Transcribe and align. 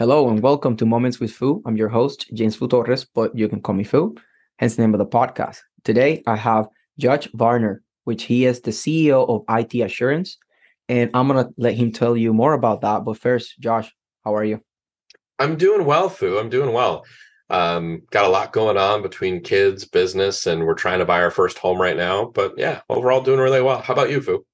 Hello 0.00 0.30
and 0.30 0.40
welcome 0.40 0.78
to 0.78 0.86
Moments 0.86 1.20
with 1.20 1.30
Foo. 1.30 1.62
I'm 1.66 1.76
your 1.76 1.90
host, 1.90 2.24
James 2.32 2.56
Foo 2.56 2.66
Torres, 2.66 3.04
but 3.04 3.36
you 3.36 3.50
can 3.50 3.60
call 3.60 3.74
me 3.74 3.84
Foo, 3.84 4.14
hence 4.58 4.74
the 4.74 4.80
name 4.80 4.94
of 4.94 4.98
the 4.98 5.04
podcast. 5.04 5.58
Today 5.84 6.22
I 6.26 6.36
have 6.36 6.68
Josh 6.98 7.28
Varner, 7.34 7.82
which 8.04 8.22
he 8.22 8.46
is 8.46 8.62
the 8.62 8.70
CEO 8.70 9.28
of 9.28 9.44
IT 9.50 9.78
Assurance. 9.78 10.38
And 10.88 11.10
I'm 11.12 11.28
gonna 11.28 11.50
let 11.58 11.74
him 11.74 11.92
tell 11.92 12.16
you 12.16 12.32
more 12.32 12.54
about 12.54 12.80
that. 12.80 13.04
But 13.04 13.18
first, 13.18 13.60
Josh, 13.60 13.94
how 14.24 14.34
are 14.34 14.42
you? 14.42 14.62
I'm 15.38 15.56
doing 15.56 15.84
well, 15.84 16.08
Foo. 16.08 16.38
I'm 16.38 16.48
doing 16.48 16.72
well. 16.72 17.04
Um, 17.50 18.00
got 18.10 18.24
a 18.24 18.30
lot 18.30 18.54
going 18.54 18.78
on 18.78 19.02
between 19.02 19.42
kids, 19.42 19.84
business, 19.84 20.46
and 20.46 20.64
we're 20.64 20.72
trying 20.72 21.00
to 21.00 21.04
buy 21.04 21.20
our 21.20 21.30
first 21.30 21.58
home 21.58 21.78
right 21.78 21.98
now. 21.98 22.24
But 22.24 22.54
yeah, 22.56 22.80
overall 22.88 23.20
doing 23.20 23.38
really 23.38 23.60
well. 23.60 23.82
How 23.82 23.92
about 23.92 24.08
you, 24.08 24.22
Foo? 24.22 24.46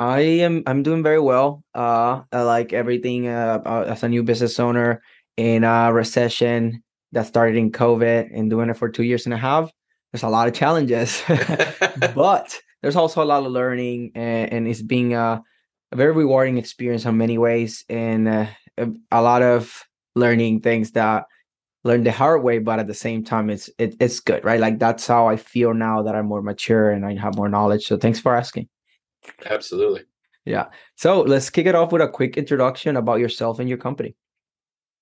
I 0.00 0.20
am 0.20 0.62
I'm 0.66 0.82
doing 0.82 1.02
very 1.02 1.20
well. 1.20 1.62
Uh, 1.74 2.22
I 2.32 2.42
like 2.42 2.72
everything 2.72 3.28
uh, 3.28 3.84
as 3.86 4.02
a 4.02 4.08
new 4.08 4.22
business 4.22 4.58
owner 4.58 5.02
in 5.36 5.64
a 5.64 5.92
recession 5.92 6.82
that 7.12 7.26
started 7.26 7.56
in 7.56 7.70
COVID 7.70 8.30
and 8.34 8.50
doing 8.50 8.70
it 8.70 8.76
for 8.76 8.88
two 8.88 9.04
years 9.04 9.24
and 9.26 9.34
a 9.34 9.38
half. 9.38 9.70
There's 10.12 10.24
a 10.24 10.28
lot 10.28 10.48
of 10.48 10.54
challenges, 10.54 11.22
but 12.14 12.58
there's 12.82 12.96
also 12.96 13.22
a 13.22 13.24
lot 13.24 13.44
of 13.44 13.52
learning, 13.52 14.12
and, 14.14 14.52
and 14.52 14.68
it's 14.68 14.82
being 14.82 15.14
a, 15.14 15.42
a, 15.92 15.96
very 15.96 16.12
rewarding 16.12 16.58
experience 16.58 17.04
in 17.04 17.16
many 17.16 17.38
ways, 17.38 17.84
and 17.88 18.28
uh, 18.28 18.46
a 19.10 19.22
lot 19.22 19.42
of 19.42 19.84
learning 20.14 20.60
things 20.60 20.92
that 20.92 21.24
learned 21.84 22.06
the 22.06 22.12
hard 22.12 22.42
way, 22.42 22.58
but 22.58 22.78
at 22.78 22.86
the 22.86 22.94
same 22.94 23.24
time, 23.24 23.50
it's 23.50 23.70
it, 23.78 23.94
it's 24.00 24.20
good, 24.20 24.44
right? 24.44 24.60
Like 24.60 24.78
that's 24.78 25.06
how 25.06 25.28
I 25.28 25.36
feel 25.36 25.74
now 25.74 26.02
that 26.02 26.14
I'm 26.14 26.26
more 26.26 26.42
mature 26.42 26.90
and 26.90 27.04
I 27.06 27.16
have 27.16 27.36
more 27.36 27.48
knowledge. 27.48 27.84
So 27.86 27.96
thanks 27.96 28.18
for 28.20 28.34
asking. 28.34 28.68
Absolutely. 29.46 30.02
Yeah. 30.44 30.66
So 30.96 31.22
let's 31.22 31.50
kick 31.50 31.66
it 31.66 31.74
off 31.74 31.92
with 31.92 32.02
a 32.02 32.08
quick 32.08 32.36
introduction 32.36 32.96
about 32.96 33.20
yourself 33.20 33.58
and 33.58 33.68
your 33.68 33.78
company. 33.78 34.14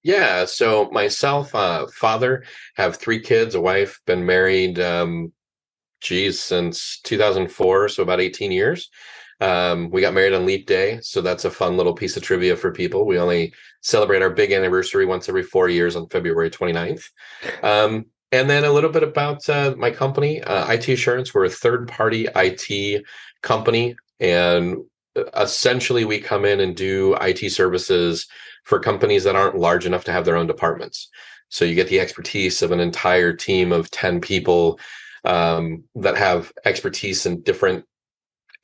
Yeah. 0.02 0.44
So 0.44 0.88
myself, 0.90 1.54
uh, 1.54 1.86
father, 1.94 2.44
have 2.76 2.96
three 2.96 3.20
kids, 3.20 3.54
a 3.54 3.60
wife, 3.60 4.00
been 4.06 4.24
married, 4.26 4.78
um, 4.80 5.32
geez, 6.00 6.40
since 6.40 7.00
2004, 7.04 7.88
so 7.88 8.02
about 8.02 8.20
18 8.20 8.50
years. 8.50 8.90
Um, 9.40 9.90
we 9.90 10.00
got 10.00 10.14
married 10.14 10.34
on 10.34 10.46
Leap 10.46 10.66
Day, 10.66 11.00
so 11.02 11.20
that's 11.20 11.44
a 11.44 11.50
fun 11.50 11.76
little 11.76 11.94
piece 11.94 12.16
of 12.16 12.22
trivia 12.22 12.56
for 12.56 12.70
people. 12.70 13.06
We 13.06 13.18
only 13.18 13.52
celebrate 13.80 14.22
our 14.22 14.30
big 14.30 14.52
anniversary 14.52 15.04
once 15.04 15.28
every 15.28 15.42
four 15.42 15.68
years 15.68 15.96
on 15.96 16.08
February 16.08 16.50
29th. 16.50 17.04
Um, 17.62 18.06
and 18.30 18.48
then 18.48 18.64
a 18.64 18.72
little 18.72 18.90
bit 18.90 19.02
about 19.02 19.48
uh, 19.48 19.74
my 19.76 19.90
company, 19.90 20.40
uh, 20.42 20.72
IT 20.72 20.88
Assurance. 20.88 21.34
We're 21.34 21.46
a 21.46 21.50
third 21.50 21.88
party 21.88 22.28
IT 22.34 23.04
company 23.42 23.96
and 24.22 24.76
essentially 25.36 26.04
we 26.04 26.20
come 26.20 26.44
in 26.46 26.60
and 26.60 26.76
do 26.76 27.14
IT 27.20 27.50
services 27.52 28.26
for 28.64 28.78
companies 28.78 29.24
that 29.24 29.36
aren't 29.36 29.58
large 29.58 29.84
enough 29.84 30.04
to 30.04 30.12
have 30.12 30.24
their 30.24 30.36
own 30.36 30.46
departments. 30.46 31.10
So 31.48 31.64
you 31.66 31.74
get 31.74 31.88
the 31.88 32.00
expertise 32.00 32.62
of 32.62 32.70
an 32.70 32.80
entire 32.80 33.34
team 33.34 33.72
of 33.72 33.90
10 33.90 34.20
people 34.20 34.78
um, 35.24 35.84
that 35.96 36.16
have 36.16 36.52
expertise 36.64 37.26
in 37.26 37.42
different 37.42 37.84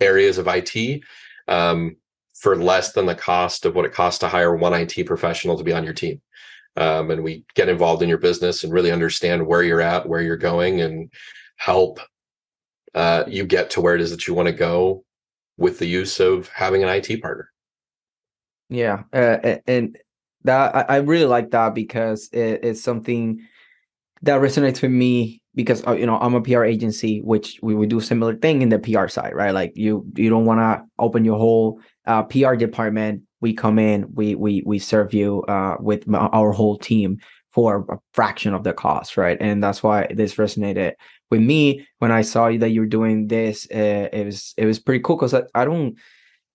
areas 0.01 0.39
of 0.39 0.49
IT 0.49 1.03
um, 1.49 1.97
for 2.35 2.57
less 2.57 2.93
than 2.93 3.07
the 3.07 3.17
cost 3.17 3.67
of 3.67 3.75
what 3.75 3.85
it 3.85 3.93
costs 3.93 4.21
to 4.21 4.29
hire 4.29 4.55
one 4.55 4.73
IT 4.73 5.07
professional 5.07 5.59
to 5.59 5.65
be 5.65 5.73
on 5.73 5.85
your 5.85 5.93
team. 5.93 6.23
Um, 6.77 7.11
and 7.11 7.25
we 7.25 7.45
get 7.57 7.69
involved 7.69 8.03
in 8.03 8.09
your 8.09 8.19
business 8.19 8.63
and 8.63 8.73
really 8.73 8.93
understand 8.93 9.45
where 9.45 9.65
you're 9.65 9.81
at, 9.81 10.09
where 10.09 10.23
you're 10.23 10.37
going, 10.37 10.81
and 10.81 11.13
help 11.57 11.99
uh, 12.95 13.25
you 13.27 13.45
get 13.45 13.71
to 13.71 13.81
where 13.81 13.97
it 13.97 14.01
is 14.01 14.13
that 14.13 14.29
you 14.29 14.35
want 14.35 14.47
to 14.47 14.53
go 14.53 15.05
with 15.59 15.79
the 15.79 15.87
use 15.87 16.21
of 16.21 16.49
having 16.49 16.83
an 16.83 16.89
IT 16.89 17.21
partner. 17.21 17.51
Yeah, 18.71 19.03
uh, 19.13 19.57
and 19.67 19.99
that 20.45 20.91
I 20.91 20.97
really 20.99 21.27
like 21.27 21.51
that 21.51 21.75
because 21.75 22.29
it, 22.33 22.61
it's 22.63 22.83
something 22.83 23.41
that 24.23 24.41
resonates 24.41 24.83
with 24.83 24.91
me 24.91 25.43
because 25.55 25.87
uh, 25.87 25.93
you 25.93 26.07
know 26.07 26.19
I'm 26.19 26.35
a 26.35 26.41
PR 26.41 26.65
agency, 26.65 27.21
which 27.21 27.59
we 27.63 27.75
would 27.75 27.91
do 27.91 28.01
similar 28.01 28.37
thing 28.37 28.63
in 28.63 28.69
the 28.69 28.79
PR 28.79 29.09
side, 29.09 29.35
right? 29.35 29.53
Like 29.53 29.73
you 29.75 30.07
you 30.17 30.31
don't 30.31 30.45
want 30.45 30.61
to 30.61 30.85
open 30.99 31.25
your 31.25 31.39
whole 31.39 31.81
uh, 32.07 32.23
PR 32.23 32.55
department. 32.55 33.23
We 33.41 33.55
come 33.55 33.79
in, 33.79 34.07
we 34.15 34.35
we 34.35 34.63
we 34.65 34.79
serve 34.79 35.13
you 35.13 35.43
uh, 35.43 35.77
with 35.81 36.05
our 36.15 36.53
whole 36.53 36.79
team 36.79 37.19
for 37.53 37.87
a 37.91 37.99
fraction 38.13 38.55
of 38.55 38.65
the 38.65 38.73
cost, 38.73 39.17
right? 39.17 39.39
And 39.41 39.63
that's 39.63 39.83
why 39.83 40.07
this 40.15 40.35
resonated 40.37 40.93
with 41.31 41.41
me 41.41 41.87
when 41.99 42.13
I 42.13 42.23
saw 42.23 42.49
you 42.49 42.59
that 42.61 42.71
you're 42.71 42.87
doing 42.87 43.29
this. 43.29 43.67
Uh, 43.71 44.09
it 44.13 44.25
was 44.25 44.55
it 44.57 44.67
was 44.67 44.79
pretty 44.79 45.03
cool 45.03 45.17
because 45.17 45.35
I, 45.35 45.43
I 45.55 45.65
don't 45.65 45.97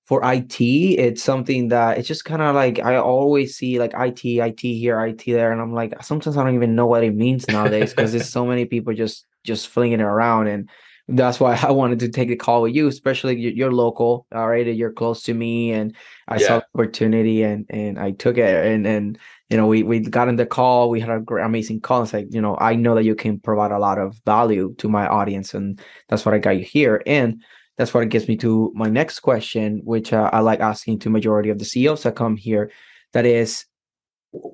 for 0.06 0.22
IT, 0.24 0.60
it's 0.60 1.24
something 1.24 1.70
that 1.70 1.98
it's 1.98 2.08
just 2.08 2.26
kind 2.26 2.42
of 2.42 2.56
like 2.56 2.80
I 2.80 2.98
always 2.98 3.56
see 3.56 3.80
like 3.80 3.94
IT, 3.96 4.26
IT 4.26 4.60
here, 4.60 5.04
IT 5.06 5.24
there, 5.26 5.52
and 5.52 5.62
I'm 5.62 5.74
like 5.74 6.04
sometimes 6.04 6.38
I 6.38 6.44
don't 6.44 6.56
even 6.56 6.76
know 6.76 6.88
what 6.88 7.04
it 7.04 7.16
means 7.16 7.48
nowadays 7.48 7.92
because 7.92 8.12
there's 8.12 8.30
so 8.38 8.46
many 8.46 8.66
people 8.66 8.94
just 8.94 9.26
just 9.44 9.70
flinging 9.70 10.02
it 10.02 10.04
around, 10.04 10.48
and 10.48 10.70
that's 11.08 11.40
why 11.40 11.60
I 11.62 11.72
wanted 11.72 12.00
to 12.00 12.10
take 12.10 12.30
a 12.30 12.36
call 12.36 12.62
with 12.62 12.74
you, 12.74 12.88
especially 12.88 13.40
you're, 13.40 13.52
you're 13.54 13.72
local, 13.72 14.26
all 14.34 14.48
right, 14.48 14.66
you're 14.66 14.94
close 14.94 15.24
to 15.24 15.34
me, 15.34 15.72
and 15.72 15.96
I 16.28 16.40
yeah. 16.40 16.48
saw 16.48 16.60
the 16.60 16.66
opportunity 16.76 17.44
and 17.44 17.66
and 17.70 18.00
I 18.00 18.12
took 18.12 18.38
it, 18.38 18.66
and 18.66 18.88
and 18.88 19.20
you 19.50 19.58
know, 19.58 19.68
we 19.68 19.84
we 19.84 20.00
got 20.00 20.30
in 20.30 20.38
the 20.38 20.48
call. 20.48 20.90
We 20.90 21.00
had 21.00 21.12
a 21.12 21.20
great, 21.20 21.46
amazing 21.46 21.82
call. 21.82 22.02
It's 22.04 22.14
like, 22.14 22.28
you 22.32 22.42
know, 22.42 22.58
I 22.60 22.76
know 22.76 22.96
that 22.96 23.04
you 23.04 23.14
can 23.14 23.40
provide 23.40 23.72
a 23.72 23.78
lot 23.78 24.00
of 24.00 24.20
value 24.26 24.74
to 24.80 24.90
my 24.90 25.08
audience, 25.08 25.54
and 25.54 25.80
that's 26.10 26.26
what 26.26 26.34
I 26.34 26.40
got 26.40 26.58
you 26.58 26.64
here. 26.64 27.04
And 27.06 27.44
that's 27.78 27.94
what 27.94 28.08
gets 28.10 28.28
me 28.28 28.36
to 28.38 28.72
my 28.76 28.90
next 28.90 29.20
question, 29.20 29.82
which 29.84 30.14
uh, 30.14 30.30
I 30.34 30.40
like 30.40 30.60
asking 30.60 31.00
to 31.00 31.10
majority 31.10 31.50
of 31.50 31.60
the 31.60 31.66
CEOs 31.66 32.04
that 32.04 32.16
come 32.16 32.36
here. 32.36 32.72
That 33.14 33.26
is, 33.26 33.66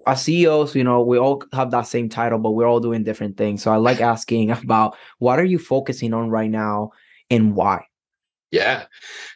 as 0.05 0.21
CEOs, 0.23 0.75
you 0.75 0.83
know, 0.83 1.01
we 1.01 1.17
all 1.17 1.43
have 1.53 1.71
that 1.71 1.87
same 1.87 2.09
title, 2.09 2.39
but 2.39 2.51
we're 2.51 2.67
all 2.67 2.79
doing 2.79 3.03
different 3.03 3.37
things. 3.37 3.63
So 3.63 3.71
I 3.71 3.77
like 3.77 4.01
asking 4.01 4.51
about 4.63 4.97
what 5.19 5.39
are 5.39 5.45
you 5.45 5.59
focusing 5.59 6.13
on 6.13 6.29
right 6.29 6.49
now 6.49 6.91
and 7.29 7.55
why? 7.55 7.85
Yeah. 8.51 8.85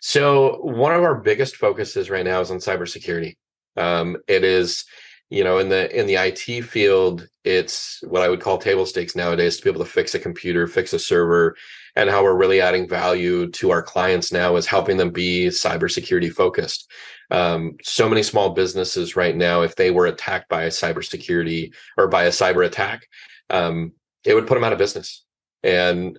So 0.02 0.60
one 0.64 0.94
of 0.94 1.04
our 1.04 1.16
biggest 1.16 1.56
focuses 1.56 2.10
right 2.10 2.26
now 2.26 2.42
is 2.42 2.50
on 2.50 2.58
cybersecurity. 2.58 3.38
Um, 3.78 4.18
it 4.28 4.44
is 4.44 4.86
you 5.30 5.44
know 5.44 5.58
in 5.58 5.70
the 5.70 5.98
in 5.98 6.06
the 6.08 6.16
IT 6.16 6.64
field 6.64 7.28
it's 7.44 8.02
what 8.08 8.22
I 8.22 8.30
would 8.30 8.40
call 8.40 8.58
table 8.58 8.86
stakes 8.86 9.16
nowadays 9.16 9.58
to 9.58 9.64
be 9.64 9.70
able 9.70 9.84
to 9.84 9.90
fix 9.90 10.16
a 10.16 10.20
computer 10.20 10.68
fix 10.68 10.94
a 10.94 11.00
server. 11.00 11.56
And 11.96 12.10
how 12.10 12.24
we're 12.24 12.36
really 12.36 12.60
adding 12.60 12.88
value 12.88 13.52
to 13.52 13.70
our 13.70 13.84
clients 13.84 14.32
now 14.32 14.56
is 14.56 14.66
helping 14.66 14.98
them 14.98 15.12
be 15.12 15.48
cybersecurity 15.50 16.32
focused. 16.32 16.90
Um, 17.30 17.78
so 17.84 18.10
many 18.10 18.24
small 18.24 18.50
businesses 18.52 19.16
right 19.16 19.36
now 19.36 19.62
if 19.62 19.76
they 19.76 19.92
were 19.92 20.08
attacked 20.08 20.50
by 20.50 20.64
a 20.64 20.70
cybersecurity 20.70 21.74
or 21.98 22.08
by 22.08 22.24
a 22.24 22.30
cyber 22.30 22.66
attack 22.66 23.08
um, 23.50 23.92
it 24.26 24.34
would 24.34 24.48
put 24.48 24.56
them 24.56 24.64
out 24.64 24.74
of 24.74 24.80
business. 24.80 25.24
And 25.64 26.18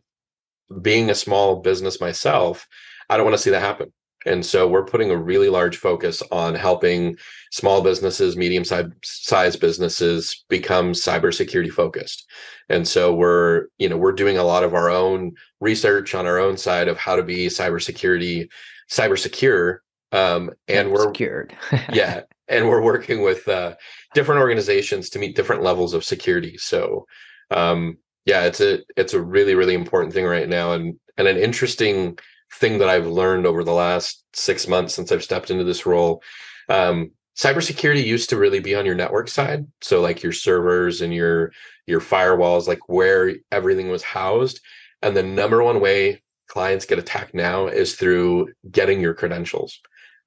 being 0.80 1.10
a 1.10 1.14
small 1.14 1.56
business 1.56 2.00
myself 2.00 2.66
I 3.08 3.16
don't 3.16 3.26
want 3.26 3.36
to 3.36 3.42
see 3.42 3.50
that 3.50 3.60
happen 3.60 3.92
and 4.26 4.44
so 4.44 4.66
we're 4.66 4.84
putting 4.84 5.10
a 5.10 5.16
really 5.16 5.48
large 5.48 5.76
focus 5.76 6.22
on 6.30 6.54
helping 6.54 7.16
small 7.52 7.82
businesses, 7.82 8.36
medium 8.36 8.64
sized 8.64 9.60
businesses 9.60 10.44
become 10.48 10.92
cybersecurity 10.92 11.70
focused. 11.70 12.26
And 12.68 12.86
so 12.88 13.14
we're, 13.14 13.66
you 13.78 13.88
know, 13.88 13.96
we're 13.96 14.12
doing 14.12 14.38
a 14.38 14.44
lot 14.44 14.64
of 14.64 14.74
our 14.74 14.90
own 14.90 15.32
research 15.60 16.14
on 16.14 16.26
our 16.26 16.38
own 16.38 16.56
side 16.56 16.88
of 16.88 16.96
how 16.96 17.16
to 17.16 17.22
be 17.22 17.46
cybersecurity, 17.48 18.48
cyber 18.90 19.18
secure. 19.18 19.82
Um, 20.12 20.50
and 20.68 20.90
we're 20.90 21.06
secured. 21.08 21.56
yeah. 21.92 22.22
And 22.48 22.68
we're 22.68 22.82
working 22.82 23.22
with 23.22 23.46
uh, 23.48 23.74
different 24.14 24.40
organizations 24.40 25.10
to 25.10 25.18
meet 25.18 25.36
different 25.36 25.62
levels 25.62 25.94
of 25.94 26.04
security. 26.04 26.56
So 26.58 27.06
um, 27.50 27.98
yeah, 28.24 28.44
it's 28.44 28.60
a 28.60 28.78
it's 28.96 29.14
a 29.14 29.20
really, 29.20 29.54
really 29.54 29.74
important 29.74 30.14
thing 30.14 30.24
right 30.24 30.48
now 30.48 30.72
and 30.72 30.98
and 31.16 31.28
an 31.28 31.36
interesting 31.36 32.18
thing 32.54 32.78
that 32.78 32.88
I've 32.88 33.06
learned 33.06 33.46
over 33.46 33.64
the 33.64 33.72
last 33.72 34.24
six 34.32 34.68
months 34.68 34.94
since 34.94 35.10
I've 35.10 35.24
stepped 35.24 35.50
into 35.50 35.64
this 35.64 35.86
role. 35.86 36.22
Um, 36.68 37.10
cybersecurity 37.36 38.04
used 38.04 38.30
to 38.30 38.36
really 38.36 38.60
be 38.60 38.74
on 38.74 38.86
your 38.86 38.94
network 38.94 39.28
side, 39.28 39.66
so 39.80 40.00
like 40.00 40.22
your 40.22 40.32
servers 40.32 41.00
and 41.00 41.12
your 41.12 41.52
your 41.86 42.00
firewalls, 42.00 42.66
like 42.66 42.88
where 42.88 43.34
everything 43.52 43.90
was 43.90 44.02
housed. 44.02 44.60
And 45.02 45.16
the 45.16 45.22
number 45.22 45.62
one 45.62 45.80
way 45.80 46.22
clients 46.48 46.86
get 46.86 46.98
attacked 46.98 47.34
now 47.34 47.66
is 47.66 47.94
through 47.94 48.48
getting 48.70 49.00
your 49.00 49.14
credentials. 49.14 49.78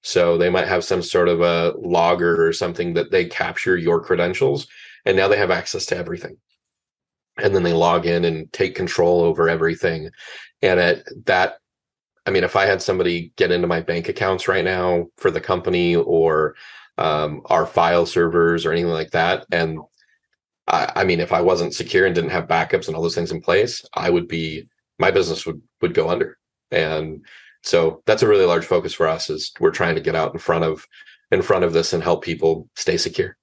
So 0.03 0.38
they 0.38 0.50
might 0.50 0.68
have 0.68 0.83
some 0.83 1.01
sort 1.01 1.30
of 1.30 1.41
a 1.41 1.73
logger 1.77 2.45
or 2.45 2.53
something 2.53 2.94
that 2.94 3.09
they 3.12 3.25
capture 3.25 3.77
your 3.77 4.01
credentials, 4.01 4.68
and 5.06 5.18
now 5.18 5.27
they 5.27 5.38
have 5.38 5.51
access 5.51 5.85
to 5.88 5.97
everything. 5.97 6.38
And 7.38 7.56
then 7.56 7.63
they 7.63 7.73
log 7.73 8.06
in 8.06 8.25
and 8.25 8.51
take 8.51 8.75
control 8.75 9.21
over 9.21 9.50
everything. 9.50 10.09
And 10.62 10.80
at 10.80 11.03
that, 11.25 11.57
I 12.27 12.29
mean, 12.29 12.44
if 12.44 12.57
I 12.57 12.65
had 12.65 12.81
somebody 12.81 13.31
get 13.38 13.51
into 13.51 13.68
my 13.68 13.79
bank 13.79 14.09
accounts 14.09 14.50
right 14.50 14.65
now 14.65 15.07
for 15.15 15.31
the 15.31 15.39
company 15.39 15.95
or 15.95 16.56
um, 16.97 17.41
our 17.45 17.65
file 17.65 18.06
servers 18.06 18.65
or 18.65 18.74
anything 18.74 18.91
like 18.91 19.12
that, 19.12 19.45
and 19.50 19.79
I, 20.68 20.91
I 20.97 21.03
mean, 21.06 21.21
if 21.21 21.31
I 21.31 21.39
wasn't 21.39 21.74
secure 21.74 22.06
and 22.06 22.13
didn't 22.13 22.31
have 22.31 22.50
backups 22.50 22.88
and 22.88 22.95
all 22.95 23.01
those 23.01 23.15
things 23.15 23.31
in 23.31 23.39
place, 23.39 23.83
I 23.94 24.09
would 24.09 24.27
be 24.27 24.68
my 25.00 25.09
business 25.09 25.45
would 25.45 25.62
would 25.81 25.94
go 25.94 26.09
under. 26.09 26.38
And 26.69 27.25
so 27.63 28.03
that's 28.06 28.24
a 28.24 28.27
really 28.27 28.45
large 28.45 28.65
focus 28.65 28.94
for 28.94 29.07
us 29.07 29.30
is 29.30 29.53
we're 29.62 29.71
trying 29.71 29.95
to 29.95 30.01
get 30.01 30.15
out 30.15 30.33
in 30.33 30.39
front 30.39 30.65
of 30.65 30.85
in 31.31 31.41
front 31.41 31.63
of 31.63 31.71
this 31.71 31.94
and 31.94 32.03
help 32.03 32.25
people 32.25 32.69
stay 32.75 32.97
secure. 32.97 33.38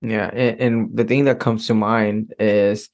Yeah, 0.00 0.28
and, 0.32 0.60
and 0.60 0.96
the 0.96 1.04
thing 1.04 1.26
that 1.26 1.38
comes 1.38 1.68
to 1.68 1.74
mind 1.74 2.34
is 2.40 2.88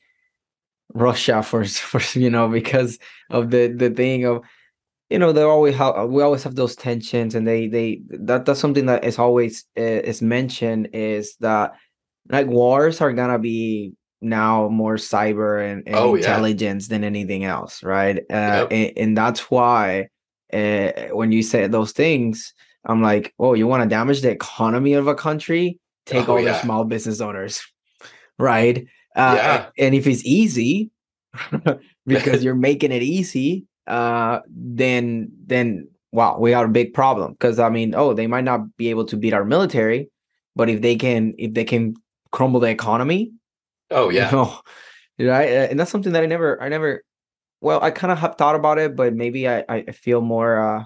Russia 0.92 1.42
for 1.48 1.64
for 1.64 2.18
you 2.18 2.28
know 2.28 2.48
because 2.48 2.98
of 3.30 3.50
the 3.50 3.68
the 3.68 3.88
thing 3.88 4.26
of 4.26 4.42
you 5.10 5.18
know 5.18 5.32
they 5.32 5.42
always 5.42 5.74
have 5.76 6.08
we 6.10 6.22
always 6.22 6.42
have 6.44 6.54
those 6.54 6.76
tensions 6.76 7.34
and 7.34 7.46
they 7.46 7.66
they 7.68 8.00
that 8.10 8.44
that's 8.44 8.60
something 8.60 8.86
that 8.86 9.04
is 9.04 9.18
always 9.18 9.64
uh, 9.78 9.82
is 9.82 10.20
mentioned 10.22 10.88
is 10.92 11.36
that 11.40 11.72
like 12.30 12.46
wars 12.46 13.00
are 13.00 13.12
gonna 13.12 13.38
be 13.38 13.92
now 14.20 14.68
more 14.68 14.96
cyber 14.96 15.64
and, 15.64 15.82
and 15.86 15.96
Oh, 15.96 16.14
yeah. 16.14 16.20
intelligence 16.20 16.88
than 16.88 17.04
anything 17.04 17.44
else 17.44 17.82
right 17.82 18.18
uh, 18.30 18.66
Yep. 18.66 18.68
and, 18.72 18.92
and 18.98 19.16
that's 19.16 19.50
why 19.50 20.08
uh, 20.52 20.92
when 21.12 21.32
you 21.32 21.42
say 21.42 21.66
those 21.68 21.92
things 21.92 22.52
i'm 22.84 23.02
like 23.02 23.32
oh 23.38 23.54
you 23.54 23.66
want 23.66 23.82
to 23.82 23.88
damage 23.88 24.20
the 24.22 24.30
economy 24.30 24.92
of 24.94 25.06
a 25.06 25.14
country 25.14 25.78
take 26.06 26.28
Oh, 26.28 26.36
all 26.36 26.42
the 26.42 26.54
small 26.54 26.84
business 26.84 27.20
owners 27.20 27.60
right 28.38 28.86
uh, 29.16 29.34
Yeah. 29.36 29.66
and 29.78 29.94
if 29.94 30.06
it's 30.06 30.24
easy 30.24 30.90
because 32.06 32.42
you're 32.44 32.54
making 32.54 32.92
it 32.92 33.02
easy 33.02 33.64
uh 33.88 34.40
then 34.48 35.30
then 35.46 35.88
wow 36.12 36.38
we 36.38 36.50
got 36.50 36.64
a 36.64 36.68
big 36.68 36.94
problem. 36.94 37.32
Because 37.32 37.58
i 37.58 37.68
mean 37.68 37.94
oh 37.94 38.12
they 38.14 38.26
might 38.26 38.44
not 38.44 38.76
be 38.76 38.90
able 38.90 39.04
to 39.06 39.16
beat 39.16 39.32
our 39.32 39.44
military 39.44 40.10
but 40.56 40.68
if 40.68 40.80
they 40.82 40.96
can 40.96 41.34
if 41.38 41.54
they 41.54 41.64
can 41.64 41.94
crumble 42.32 42.60
the 42.60 42.68
economy 42.68 43.32
Oh 43.90 44.10
you 44.10 44.16
yeah. 44.18 44.30
know, 44.30 44.60
right? 45.18 45.48
Uh, 45.48 45.66
and 45.70 45.80
that's 45.80 45.90
something 45.90 46.12
that 46.12 46.22
i 46.22 46.26
never 46.26 46.60
i 46.62 46.68
never 46.68 47.02
well 47.60 47.82
i 47.82 47.90
kind 47.90 48.12
of 48.12 48.18
have 48.18 48.36
thought 48.36 48.54
about 48.54 48.78
it 48.78 48.94
but 48.96 49.14
maybe 49.14 49.48
i 49.48 49.64
i 49.68 49.82
feel 49.92 50.20
more 50.20 50.58
uh 50.60 50.84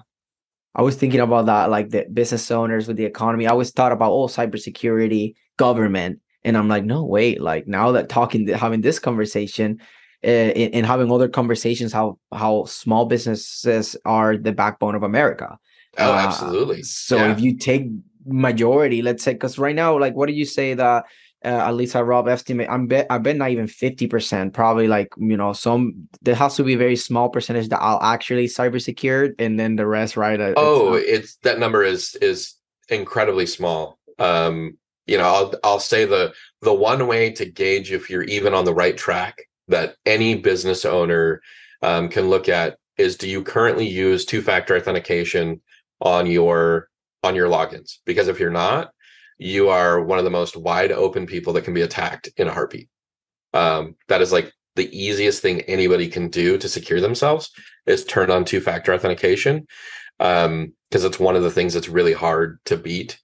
i 0.75 0.81
was 0.81 0.95
thinking 0.95 1.19
about 1.19 1.45
that 1.45 1.69
like 1.69 1.89
the 1.89 2.05
business 2.13 2.49
owners 2.51 2.87
with 2.87 2.97
the 2.97 3.05
economy. 3.05 3.45
I 3.45 3.51
always 3.51 3.71
thought 3.71 3.91
about 3.91 4.11
oh 4.11 4.27
cybersecurity 4.27 5.35
government. 5.57 6.19
And 6.45 6.57
i'm 6.57 6.67
like 6.67 6.83
no 6.83 7.05
wait 7.05 7.39
like 7.41 7.67
now 7.67 7.91
that 7.93 8.09
talking 8.09 8.47
having 8.47 8.81
this 8.81 8.99
conversation 8.99 9.79
uh, 10.23 10.27
and, 10.27 10.75
and 10.75 10.85
having 10.85 11.11
other 11.11 11.27
conversations 11.29 11.91
how 11.93 12.17
how 12.33 12.65
small 12.65 13.05
businesses 13.05 13.95
are 14.05 14.37
the 14.37 14.51
backbone 14.51 14.95
of 14.95 15.03
america 15.03 15.57
Oh, 15.99 16.11
Uh, 16.11 16.15
absolutely. 16.27 16.81
so 16.81 17.17
Yeah. 17.17 17.31
if 17.33 17.39
you 17.39 17.55
take 17.55 17.83
majority, 18.25 19.01
let's 19.03 19.23
say, 19.23 19.33
because 19.33 19.59
right 19.59 19.75
now, 19.75 19.99
like, 19.99 20.15
what 20.15 20.25
do 20.27 20.33
you 20.33 20.45
say 20.45 20.73
that 20.73 21.03
uh, 21.45 21.47
at 21.69 21.75
least 21.75 21.95
I 21.95 22.01
Rob 22.01 22.27
estimate? 22.27 22.67
I'm 22.67 22.87
bet 22.87 23.05
I 23.11 23.17
bet 23.19 23.35
not 23.37 23.51
even 23.51 23.67
fifty 23.67 24.07
percent. 24.07 24.53
Probably 24.53 24.87
like 24.87 25.09
you 25.19 25.37
know 25.37 25.53
some 25.53 26.07
there 26.25 26.33
has 26.33 26.55
to 26.55 26.63
be 26.63 26.73
a 26.73 26.77
very 26.77 26.95
small 26.95 27.29
percentage 27.29 27.67
that 27.69 27.81
I'll 27.81 28.01
actually 28.01 28.47
cyber 28.47 28.81
secured, 28.81 29.35
and 29.37 29.59
then 29.59 29.75
the 29.75 29.85
rest, 29.85 30.17
right? 30.17 30.39
uh, 30.39 30.45
it's 30.45 30.57
oh 30.57 30.91
not- 30.97 31.03
it's 31.15 31.35
that 31.43 31.59
number 31.59 31.83
is 31.83 32.15
is 32.21 32.55
incredibly 32.89 33.45
small 33.45 33.97
um 34.19 34.77
you 35.05 35.17
know 35.17 35.23
i'll 35.35 35.53
i'll 35.63 35.79
say 35.79 36.05
the 36.05 36.33
the 36.61 36.73
one 36.73 37.07
way 37.07 37.29
to 37.31 37.45
gauge 37.45 37.91
if 37.93 38.09
you're 38.09 38.23
even 38.37 38.53
on 38.53 38.65
the 38.65 38.73
right 38.73 38.97
track 38.97 39.35
that 39.67 39.95
any 40.05 40.35
business 40.35 40.85
owner 40.85 41.41
um, 41.81 42.09
can 42.09 42.29
look 42.29 42.49
at 42.49 42.77
is 42.97 43.17
do 43.17 43.27
you 43.27 43.43
currently 43.43 43.87
use 43.87 44.25
two 44.25 44.41
factor 44.41 44.75
authentication 44.75 45.61
on 46.01 46.27
your 46.27 46.89
on 47.23 47.35
your 47.35 47.49
logins? 47.49 47.97
Because 48.05 48.27
if 48.27 48.39
you're 48.39 48.49
not 48.49 48.91
you 49.37 49.69
are 49.69 50.01
one 50.01 50.17
of 50.17 50.23
the 50.23 50.31
most 50.31 50.55
wide 50.55 50.91
open 50.91 51.25
people 51.25 51.53
that 51.53 51.63
can 51.63 51.73
be 51.73 51.81
attacked 51.81 52.29
in 52.37 52.47
a 52.47 52.53
heartbeat. 52.53 52.89
Um, 53.53 53.95
that 54.07 54.21
is 54.21 54.31
like 54.31 54.51
the 54.75 54.89
easiest 54.97 55.41
thing 55.41 55.61
anybody 55.61 56.07
can 56.07 56.29
do 56.29 56.57
to 56.57 56.69
secure 56.69 57.01
themselves 57.01 57.51
is 57.85 58.05
turn 58.05 58.31
on 58.31 58.45
two 58.45 58.61
factor 58.61 58.93
authentication 58.93 59.67
um 60.19 60.73
because 60.89 61.03
it's 61.03 61.19
one 61.19 61.35
of 61.35 61.43
the 61.43 61.51
things 61.51 61.73
that's 61.73 61.89
really 61.89 62.13
hard 62.13 62.59
to 62.65 62.77
beat. 62.77 63.19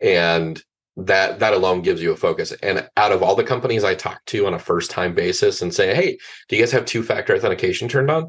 And 0.00 0.62
that 0.96 1.40
that 1.40 1.52
alone 1.52 1.82
gives 1.82 2.00
you 2.00 2.12
a 2.12 2.16
focus 2.16 2.52
and 2.62 2.88
out 2.96 3.10
of 3.10 3.22
all 3.22 3.34
the 3.34 3.42
companies 3.42 3.82
i 3.82 3.94
talk 3.94 4.24
to 4.26 4.46
on 4.46 4.54
a 4.54 4.58
first 4.58 4.90
time 4.90 5.14
basis 5.14 5.60
and 5.60 5.74
say 5.74 5.94
hey 5.94 6.16
do 6.48 6.56
you 6.56 6.62
guys 6.62 6.70
have 6.70 6.84
two 6.84 7.02
factor 7.02 7.34
authentication 7.34 7.88
turned 7.88 8.10
on 8.10 8.28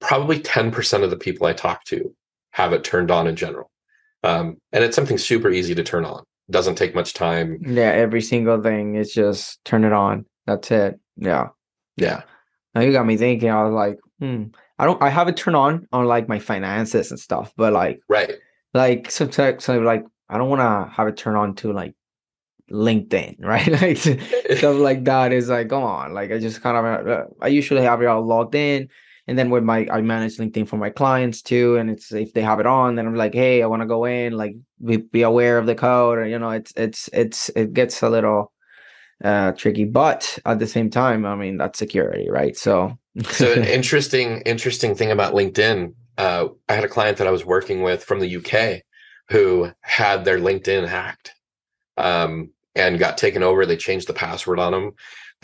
probably 0.00 0.40
10% 0.40 1.02
of 1.04 1.10
the 1.10 1.16
people 1.16 1.46
i 1.46 1.52
talk 1.52 1.84
to 1.84 2.14
have 2.50 2.72
it 2.72 2.84
turned 2.84 3.10
on 3.10 3.26
in 3.26 3.36
general 3.36 3.70
um, 4.24 4.56
and 4.72 4.82
it's 4.82 4.96
something 4.96 5.18
super 5.18 5.50
easy 5.50 5.74
to 5.74 5.84
turn 5.84 6.04
on 6.04 6.24
doesn't 6.50 6.76
take 6.76 6.94
much 6.94 7.14
time 7.14 7.58
yeah, 7.62 7.90
every 7.90 8.20
single 8.20 8.62
thing 8.62 8.96
is 8.96 9.12
just 9.14 9.64
turn 9.64 9.84
it 9.84 9.92
on. 9.92 10.26
That's 10.46 10.70
it. 10.70 11.00
Yeah. 11.16 11.48
yeah 11.96 12.22
Now 12.74 12.82
you 12.82 12.92
got 12.92 13.06
me 13.06 13.16
thinking. 13.16 13.50
I 13.50 13.62
was 13.64 13.72
like, 13.72 13.98
hmm. 14.18 14.44
I 14.78 14.86
don't. 14.86 15.00
I 15.02 15.08
have 15.08 15.28
it 15.28 15.36
turned 15.36 15.56
on 15.56 15.88
on 15.92 16.06
like 16.06 16.28
my 16.28 16.38
finances 16.38 17.10
and 17.10 17.20
stuff, 17.20 17.52
but 17.56 17.72
like 17.72 18.00
right 18.08 18.34
like 18.74 19.10
sometimes 19.10 19.64
so 19.64 19.78
like 19.78 20.04
I 20.28 20.38
don't 20.38 20.48
want 20.48 20.60
to 20.60 20.92
have 20.94 21.08
it 21.08 21.16
turn 21.16 21.36
on 21.36 21.54
to 21.56 21.72
like 21.72 21.94
LinkedIn, 22.70 23.36
right? 23.40 23.68
like 23.80 23.98
stuff 23.98 24.76
like 24.76 25.04
that 25.04 25.32
is 25.32 25.48
like, 25.48 25.68
come 25.68 25.82
on, 25.82 26.14
like 26.14 26.32
I 26.32 26.38
just 26.38 26.62
kind 26.62 26.76
of 26.76 27.06
uh, 27.06 27.24
I 27.40 27.48
usually 27.48 27.82
have 27.82 28.02
it 28.02 28.06
all 28.06 28.24
logged 28.24 28.54
in, 28.54 28.88
and 29.26 29.38
then 29.38 29.50
with 29.50 29.64
my 29.64 29.86
I 29.90 30.00
manage 30.00 30.36
LinkedIn 30.36 30.68
for 30.68 30.76
my 30.76 30.90
clients 30.90 31.42
too, 31.42 31.76
and 31.76 31.90
it's 31.90 32.12
if 32.12 32.32
they 32.32 32.42
have 32.42 32.60
it 32.60 32.66
on, 32.66 32.94
then 32.94 33.06
I'm 33.06 33.14
like, 33.14 33.34
hey, 33.34 33.62
I 33.62 33.66
want 33.66 33.82
to 33.82 33.86
go 33.86 34.04
in, 34.04 34.32
like 34.34 34.54
be, 34.84 34.98
be 34.98 35.22
aware 35.22 35.58
of 35.58 35.66
the 35.66 35.74
code, 35.74 36.18
or 36.18 36.26
you 36.26 36.38
know, 36.38 36.50
it's 36.50 36.72
it's 36.76 37.08
it's 37.12 37.48
it 37.50 37.72
gets 37.72 38.02
a 38.02 38.08
little 38.08 38.52
uh 39.22 39.52
tricky, 39.52 39.84
but 39.84 40.38
at 40.44 40.58
the 40.58 40.66
same 40.66 40.90
time, 40.90 41.24
I 41.24 41.34
mean 41.34 41.58
that's 41.58 41.78
security, 41.78 42.30
right? 42.30 42.56
So 42.56 42.98
so 43.22 43.52
an 43.52 43.64
interesting 43.64 44.40
interesting 44.42 44.94
thing 44.94 45.10
about 45.10 45.34
linkedin 45.34 45.94
uh, 46.18 46.48
i 46.68 46.74
had 46.74 46.84
a 46.84 46.88
client 46.88 47.18
that 47.18 47.26
i 47.26 47.30
was 47.30 47.44
working 47.44 47.82
with 47.82 48.02
from 48.02 48.20
the 48.20 48.36
uk 48.36 48.82
who 49.30 49.70
had 49.80 50.24
their 50.24 50.38
linkedin 50.38 50.86
hacked 50.86 51.32
um, 51.96 52.50
and 52.74 52.98
got 52.98 53.18
taken 53.18 53.42
over. 53.42 53.66
They 53.66 53.76
changed 53.76 54.06
the 54.06 54.14
password 54.14 54.58
on 54.58 54.72
them 54.72 54.92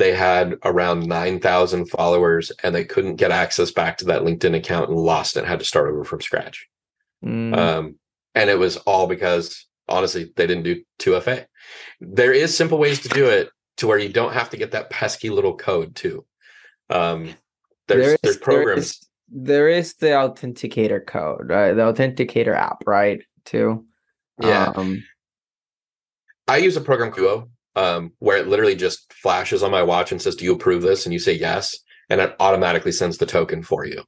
they 0.00 0.14
had 0.14 0.56
around 0.64 1.06
9000 1.06 1.84
followers 1.84 2.50
and 2.62 2.74
they 2.74 2.84
couldn't 2.86 3.16
get 3.16 3.30
access 3.30 3.70
back 3.70 3.98
to 3.98 4.06
that 4.06 4.22
linkedin 4.22 4.56
account 4.56 4.88
and 4.88 4.98
lost 4.98 5.36
it 5.36 5.44
had 5.44 5.58
to 5.58 5.64
start 5.64 5.90
over 5.90 6.04
from 6.04 6.22
scratch. 6.22 6.66
Mm, 7.22 7.56
um, 7.56 7.94
and 8.34 8.48
it 8.48 8.58
was 8.58 8.78
all 8.78 9.06
because 9.06 9.66
honestly 9.88 10.32
they 10.36 10.46
didn't 10.46 10.62
do 10.62 10.82
2fa 11.00 11.44
there 12.00 12.32
is 12.32 12.56
simple 12.56 12.78
ways 12.78 13.00
to 13.00 13.08
do 13.10 13.26
it 13.26 13.50
to 13.76 13.86
where 13.86 13.98
you 13.98 14.08
don't 14.08 14.32
have 14.32 14.48
to 14.50 14.56
get 14.56 14.70
that 14.70 14.88
pesky 14.88 15.28
little 15.28 15.56
code 15.56 15.94
too. 15.94 16.24
Um, 16.88 17.34
there's 17.86 18.06
there 18.06 18.18
there's 18.22 18.36
programs. 18.38 19.06
There 19.28 19.68
is, 19.68 19.68
there 19.68 19.68
is 19.68 19.94
the 19.94 20.06
authenticator 20.08 21.06
code, 21.06 21.50
right? 21.50 21.74
The 21.74 21.82
authenticator 21.82 22.56
app, 22.56 22.84
right? 22.86 23.22
Too. 23.50 23.84
Yeah. 24.40 24.72
Um, 24.76 25.02
I 26.48 26.58
use 26.58 26.76
a 26.76 26.80
program 26.80 27.10
Duo, 27.12 27.50
um, 27.76 28.12
where 28.20 28.38
it 28.38 28.46
literally 28.48 28.76
just 28.76 29.12
flashes 29.12 29.62
on 29.62 29.70
my 29.70 29.82
watch 29.82 30.12
and 30.12 30.22
says, 30.22 30.36
"Do 30.36 30.44
you 30.44 30.54
approve 30.54 30.82
this?" 30.82 31.04
And 31.04 31.12
you 31.12 31.18
say 31.18 31.32
yes, 31.32 31.76
and 32.08 32.20
it 32.20 32.34
automatically 32.38 32.92
sends 32.92 33.18
the 33.18 33.26
token 33.26 33.62
for 33.62 33.84
you. 33.84 34.02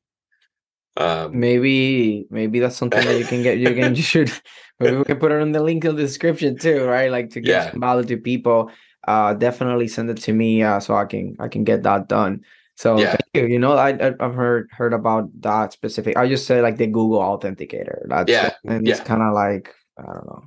Um, 0.96 1.38
maybe 1.38 2.26
maybe 2.30 2.60
that's 2.60 2.76
something 2.76 3.04
that 3.04 3.18
you 3.18 3.24
can 3.24 3.42
get. 3.42 3.58
You 3.58 3.74
can 3.74 3.94
you 4.00 4.02
should 4.02 4.30
maybe 4.78 4.96
we 4.96 5.04
can 5.04 5.18
put 5.18 5.32
it 5.32 5.36
in 5.42 5.52
the 5.52 5.62
link 5.62 5.84
in 5.84 5.96
the 5.96 6.02
description 6.02 6.56
too, 6.58 6.84
right? 6.84 7.10
Like 7.10 7.30
to 7.30 7.40
give 7.40 7.50
Yeah. 7.50 7.70
some 7.70 7.80
value 7.80 8.04
to 8.08 8.16
people. 8.16 8.70
Uh, 9.06 9.34
definitely 9.34 9.88
send 9.88 10.08
it 10.10 10.18
to 10.18 10.32
me, 10.32 10.62
uh, 10.62 10.78
so 10.80 10.94
I 10.94 11.06
can 11.06 11.36
I 11.40 11.48
can 11.48 11.64
get 11.64 11.82
that 11.82 12.08
done. 12.08 12.42
So 12.76 12.98
Yeah. 12.98 13.10
thank 13.10 13.22
you. 13.34 13.46
You 13.46 13.58
know, 13.58 13.72
I 13.76 13.90
I've 14.20 14.34
heard 14.34 14.68
heard 14.72 14.92
about 14.92 15.28
that 15.42 15.72
specific. 15.72 16.16
I 16.16 16.28
just 16.28 16.46
say 16.46 16.60
like 16.62 16.76
the 16.76 16.86
Google 16.86 17.20
Authenticator. 17.20 18.02
That's 18.08 18.30
Yeah, 18.30 18.50
and 18.64 18.86
it's 18.88 19.00
kind 19.00 19.22
of 19.22 19.34
like 19.34 19.74
I 19.98 20.02
don't 20.02 20.26
know. 20.26 20.44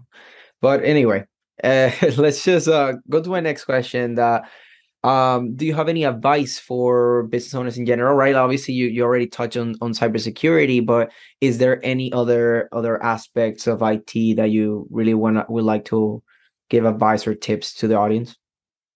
But 0.61 0.83
anyway, 0.83 1.25
uh, 1.63 1.91
let's 2.17 2.43
just 2.43 2.67
uh 2.67 2.93
go 3.09 3.21
to 3.21 3.29
my 3.29 3.39
next 3.39 3.65
question. 3.65 4.15
That 4.15 4.49
um, 5.03 5.55
do 5.55 5.67
you 5.67 5.75
have 5.75 5.87
any 5.87 6.03
advice 6.03 6.57
for 6.57 7.23
business 7.23 7.53
owners 7.53 7.77
in 7.77 7.85
general? 7.85 8.15
Right, 8.15 8.33
obviously 8.33 8.73
you 8.73 8.87
you 8.87 9.03
already 9.03 9.27
touched 9.27 9.55
on 9.55 9.75
on 9.79 9.93
cybersecurity, 9.93 10.83
but 10.83 11.11
is 11.41 11.59
there 11.59 11.79
any 11.85 12.11
other 12.11 12.69
other 12.71 13.01
aspects 13.03 13.67
of 13.67 13.83
IT 13.83 14.35
that 14.37 14.49
you 14.49 14.87
really 14.89 15.13
want 15.13 15.47
would 15.49 15.63
like 15.63 15.85
to 15.85 16.23
give 16.69 16.85
advice 16.85 17.27
or 17.27 17.35
tips 17.35 17.73
to 17.75 17.87
the 17.87 17.95
audience? 17.95 18.35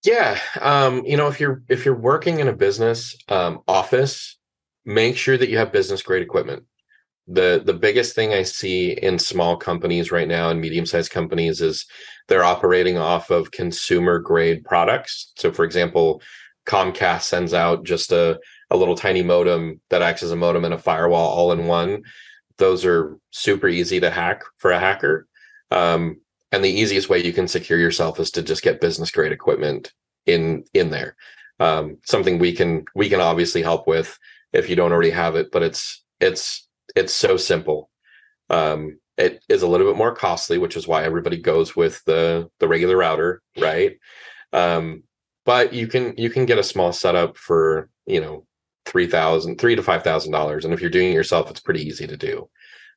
Yeah, 0.04 0.40
um, 0.62 1.06
you 1.06 1.18
know, 1.18 1.28
if 1.28 1.40
you're 1.40 1.62
if 1.70 1.86
you're 1.86 1.96
working 1.96 2.40
in 2.40 2.48
a 2.48 2.54
business 2.54 3.16
um, 3.30 3.60
office, 3.68 4.38
make 4.86 5.18
sure 5.18 5.38
that 5.38 5.50
you 5.50 5.58
have 5.58 5.72
business 5.72 6.02
grade 6.02 6.22
equipment. 6.24 6.64
the 7.28 7.62
the 7.64 7.74
biggest 7.74 8.16
thing 8.16 8.34
I 8.34 8.44
see 8.44 8.94
in 8.94 9.20
small 9.20 9.56
companies 9.58 10.12
right 10.12 10.28
now 10.28 10.50
and 10.50 10.60
medium 10.60 10.86
sized 10.86 11.12
companies 11.12 11.62
is 11.62 11.86
they're 12.28 12.44
operating 12.44 12.98
off 12.98 13.30
of 13.30 13.52
consumer 13.52 14.20
grade 14.20 14.64
products. 14.66 15.32
So, 15.38 15.52
for 15.52 15.64
example, 15.66 16.22
Comcast 16.66 17.24
sends 17.24 17.54
out 17.54 17.84
just 17.86 18.12
a 18.12 18.40
a 18.72 18.78
little 18.78 18.96
tiny 18.96 19.24
modem 19.24 19.82
that 19.90 20.02
acts 20.02 20.24
as 20.24 20.32
a 20.32 20.36
modem 20.36 20.66
and 20.66 20.74
a 20.74 20.78
firewall 20.80 21.30
all 21.30 21.52
in 21.52 21.66
one. 21.68 22.04
Those 22.58 22.86
are 22.86 23.18
super 23.32 23.68
easy 23.68 24.00
to 24.00 24.10
hack 24.12 24.44
for 24.58 24.72
a 24.72 24.80
hacker. 24.80 25.28
Um, 25.72 26.22
and 26.52 26.64
the 26.64 26.70
easiest 26.70 27.10
way 27.10 27.24
you 27.24 27.34
can 27.34 27.48
secure 27.48 27.80
yourself 27.80 28.20
is 28.20 28.32
to 28.32 28.42
just 28.42 28.64
get 28.64 28.82
business 28.82 29.12
grade 29.12 29.32
equipment 29.32 29.94
in 30.26 30.64
in 30.74 30.90
there. 30.90 31.16
Um, 31.60 31.98
something 32.06 32.40
we 32.40 32.54
can 32.54 32.86
we 32.96 33.10
can 33.10 33.20
obviously 33.20 33.62
help 33.62 33.88
with 33.88 34.18
if 34.54 34.70
you 34.70 34.76
don't 34.76 34.92
already 34.92 35.12
have 35.12 35.36
it, 35.36 35.52
but 35.52 35.64
it's 35.64 36.04
it's 36.20 36.68
it's 36.96 37.14
so 37.14 37.38
simple. 37.38 37.90
Um, 38.50 39.00
it 39.18 39.44
is 39.50 39.62
a 39.62 39.68
little 39.68 39.86
bit 39.86 39.98
more 39.98 40.16
costly, 40.16 40.58
which 40.58 40.78
is 40.78 40.88
why 40.88 41.04
everybody 41.04 41.38
goes 41.38 41.76
with 41.76 42.04
the 42.06 42.50
the 42.60 42.68
regular 42.68 42.98
router, 42.98 43.42
right? 43.58 43.98
Um, 44.54 45.04
but 45.46 45.74
you 45.74 45.88
can 45.88 46.16
you 46.18 46.30
can 46.30 46.46
get 46.46 46.58
a 46.58 46.64
small 46.64 46.94
setup 46.94 47.38
for 47.38 47.90
you 48.06 48.22
know 48.22 48.46
three 48.86 49.08
thousand, 49.08 49.60
three 49.60 49.76
to 49.76 49.84
five 49.84 50.04
thousand 50.04 50.32
dollars, 50.32 50.66
and 50.66 50.74
if 50.74 50.82
you're 50.82 50.90
doing 50.90 51.12
it 51.12 51.16
yourself, 51.16 51.50
it's 51.52 51.60
pretty 51.60 51.82
easy 51.82 52.08
to 52.08 52.18
do. 52.18 52.50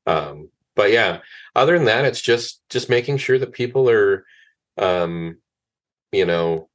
Um, 0.06 0.48
but 0.74 0.90
yeah, 0.90 1.18
other 1.54 1.76
than 1.76 1.86
that, 1.86 2.04
it's 2.04 2.20
just 2.20 2.60
just 2.70 2.88
making 2.88 3.18
sure 3.18 3.38
that 3.38 3.52
people 3.52 3.90
are, 3.90 4.24
um, 4.78 5.38
you 6.12 6.24
know, 6.24 6.68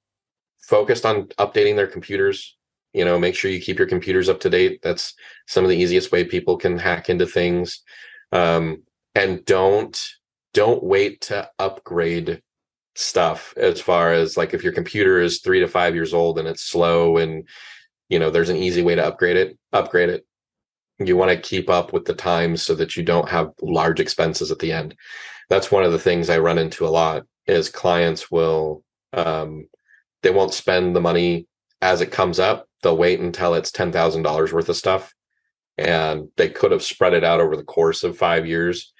focused 0.61 1.05
on 1.05 1.23
updating 1.39 1.75
their 1.75 1.87
computers. 1.87 2.55
You 2.93 3.05
know, 3.05 3.19
make 3.19 3.35
sure 3.35 3.51
you 3.51 3.61
keep 3.61 3.77
your 3.77 3.87
computers 3.87 4.29
up 4.29 4.39
to 4.41 4.49
date. 4.49 4.81
That's 4.81 5.13
some 5.47 5.63
of 5.63 5.69
the 5.69 5.77
easiest 5.77 6.11
way 6.11 6.23
people 6.23 6.57
can 6.57 6.77
hack 6.77 7.09
into 7.09 7.27
things. 7.27 7.81
Um, 8.31 8.83
and 9.15 9.43
don't 9.45 10.09
don't 10.53 10.83
wait 10.83 11.21
to 11.21 11.49
upgrade 11.59 12.41
stuff 12.95 13.53
as 13.57 13.79
far 13.79 14.11
as 14.11 14.37
like 14.37 14.53
if 14.53 14.63
your 14.63 14.73
computer 14.73 15.19
is 15.19 15.39
three 15.39 15.59
to 15.59 15.67
five 15.67 15.93
years 15.93 16.13
old 16.13 16.39
and 16.39 16.47
it's 16.47 16.63
slow 16.63 17.17
and 17.17 17.47
you 18.09 18.17
know 18.17 18.31
there's 18.31 18.49
an 18.49 18.57
easy 18.57 18.81
way 18.81 18.95
to 18.95 19.05
upgrade 19.05 19.37
it 19.37 19.55
upgrade 19.71 20.09
it 20.09 20.25
you 20.99 21.15
want 21.15 21.31
to 21.31 21.49
keep 21.49 21.69
up 21.69 21.93
with 21.93 22.05
the 22.05 22.13
times 22.13 22.63
so 22.63 22.73
that 22.75 22.95
you 22.95 23.03
don't 23.03 23.29
have 23.29 23.51
large 23.61 23.99
expenses 23.99 24.51
at 24.51 24.59
the 24.59 24.71
end 24.71 24.95
that's 25.49 25.71
one 25.71 25.83
of 25.83 25.91
the 25.91 25.99
things 25.99 26.29
i 26.29 26.37
run 26.37 26.57
into 26.57 26.85
a 26.85 26.89
lot 26.89 27.23
is 27.45 27.69
clients 27.69 28.29
will 28.31 28.83
um, 29.13 29.67
they 30.21 30.31
won't 30.31 30.53
spend 30.53 30.95
the 30.95 31.01
money 31.01 31.47
as 31.81 32.01
it 32.01 32.11
comes 32.11 32.39
up 32.39 32.67
they'll 32.83 32.97
wait 32.97 33.19
until 33.19 33.53
it's 33.53 33.71
$10000 33.71 34.51
worth 34.53 34.69
of 34.69 34.75
stuff 34.75 35.13
and 35.77 36.29
they 36.37 36.49
could 36.49 36.71
have 36.71 36.83
spread 36.83 37.13
it 37.13 37.23
out 37.23 37.39
over 37.39 37.55
the 37.55 37.63
course 37.63 38.03
of 38.03 38.17
five 38.17 38.45
years 38.45 38.93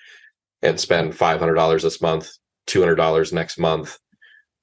and 0.62 0.80
spend 0.80 1.14
$500 1.14 1.82
this 1.82 2.02
month 2.02 2.32
$200 2.68 3.34
next 3.34 3.58
month 3.58 3.98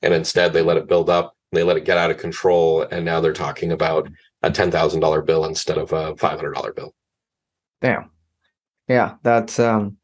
and 0.03 0.14
instead 0.14 0.53
they 0.53 0.62
let 0.62 0.76
it 0.76 0.88
build 0.88 1.11
up 1.11 1.35
they 1.55 1.62
let 1.62 1.76
it 1.76 1.85
get 1.85 1.99
out 1.99 2.11
of 2.11 2.19
control 2.19 2.83
and 2.83 3.05
now 3.05 3.21
they're 3.21 3.33
talking 3.33 3.73
about 3.73 4.09
a 4.43 4.50
$10,000 4.50 5.26
bill 5.26 5.45
instead 5.47 5.79
of 5.79 5.93
a 5.93 6.14
$500 6.14 6.76
bill. 6.76 6.95
Damn. 7.85 8.11
Yeah, 8.88 9.17
that's 9.23 9.61
um 9.61 9.99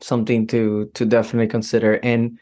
something 0.00 0.46
to 0.48 0.90
to 0.94 1.06
definitely 1.06 1.46
consider. 1.46 2.00
And 2.02 2.38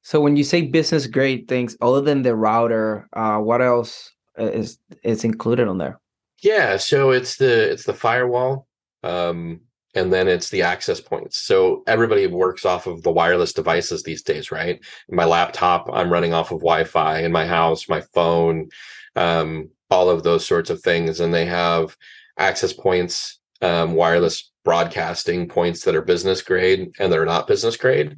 so 0.00 0.22
when 0.22 0.36
you 0.36 0.44
say 0.44 0.62
business 0.62 1.06
grade 1.06 1.46
things 1.48 1.76
other 1.82 2.00
than 2.00 2.22
the 2.22 2.34
router, 2.34 3.08
uh 3.12 3.38
what 3.38 3.60
else 3.60 4.10
is 4.38 4.78
is 5.02 5.22
included 5.22 5.68
on 5.68 5.76
there? 5.76 6.00
Yeah, 6.42 6.78
so 6.78 7.10
it's 7.10 7.36
the 7.36 7.70
it's 7.72 7.84
the 7.84 7.92
firewall 7.92 8.66
um 9.02 9.60
and 9.94 10.10
then 10.10 10.28
it's 10.28 10.48
the 10.48 10.62
access 10.62 11.00
points. 11.00 11.42
So 11.42 11.82
everybody 11.86 12.26
works 12.26 12.64
off 12.64 12.86
of 12.86 13.02
the 13.02 13.12
wireless 13.12 13.52
devices 13.52 14.02
these 14.02 14.22
days, 14.22 14.50
right? 14.50 14.80
My 15.10 15.24
laptop, 15.26 15.90
I'm 15.92 16.12
running 16.12 16.32
off 16.32 16.52
of 16.52 16.60
Wi-Fi 16.60 17.18
in 17.22 17.32
my 17.32 17.44
house, 17.44 17.88
my 17.88 18.00
phone, 18.14 18.68
um, 19.16 19.68
all 19.90 20.08
of 20.08 20.22
those 20.22 20.46
sorts 20.46 20.70
of 20.70 20.80
things. 20.80 21.18
And 21.18 21.34
they 21.34 21.44
have 21.44 21.96
access 22.38 22.72
points, 22.72 23.39
um, 23.62 23.94
wireless 23.94 24.50
broadcasting 24.64 25.48
points 25.48 25.84
that 25.84 25.94
are 25.94 26.02
business 26.02 26.42
grade 26.42 26.92
and 26.98 27.12
that 27.12 27.18
are 27.18 27.26
not 27.26 27.46
business 27.46 27.76
grade. 27.76 28.16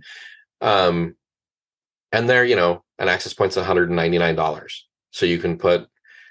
Um, 0.61 1.17
and 2.11 2.29
they're, 2.29 2.45
you 2.45 2.57
know, 2.57 2.85
an 2.99 3.09
access 3.09 3.33
point's 3.35 3.57
$199. 3.57 4.73
So 5.11 5.27
you 5.27 5.39
can 5.39 5.59
put 5.59 5.89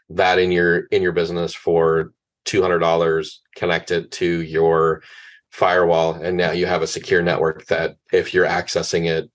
that 0.09 0.39
in 0.39 0.51
your 0.51 0.79
in 0.87 1.01
your 1.01 1.11
business 1.13 1.53
for 1.53 2.13
$200 2.45 3.35
connected 3.55 4.11
to 4.11 4.41
your 4.41 5.01
firewall 5.51 6.13
and 6.13 6.37
now 6.37 6.51
you 6.51 6.65
have 6.65 6.81
a 6.81 6.87
secure 6.87 7.21
network 7.21 7.65
that 7.67 7.97
if 8.11 8.33
you're 8.33 8.45
accessing 8.45 9.05
it 9.05 9.29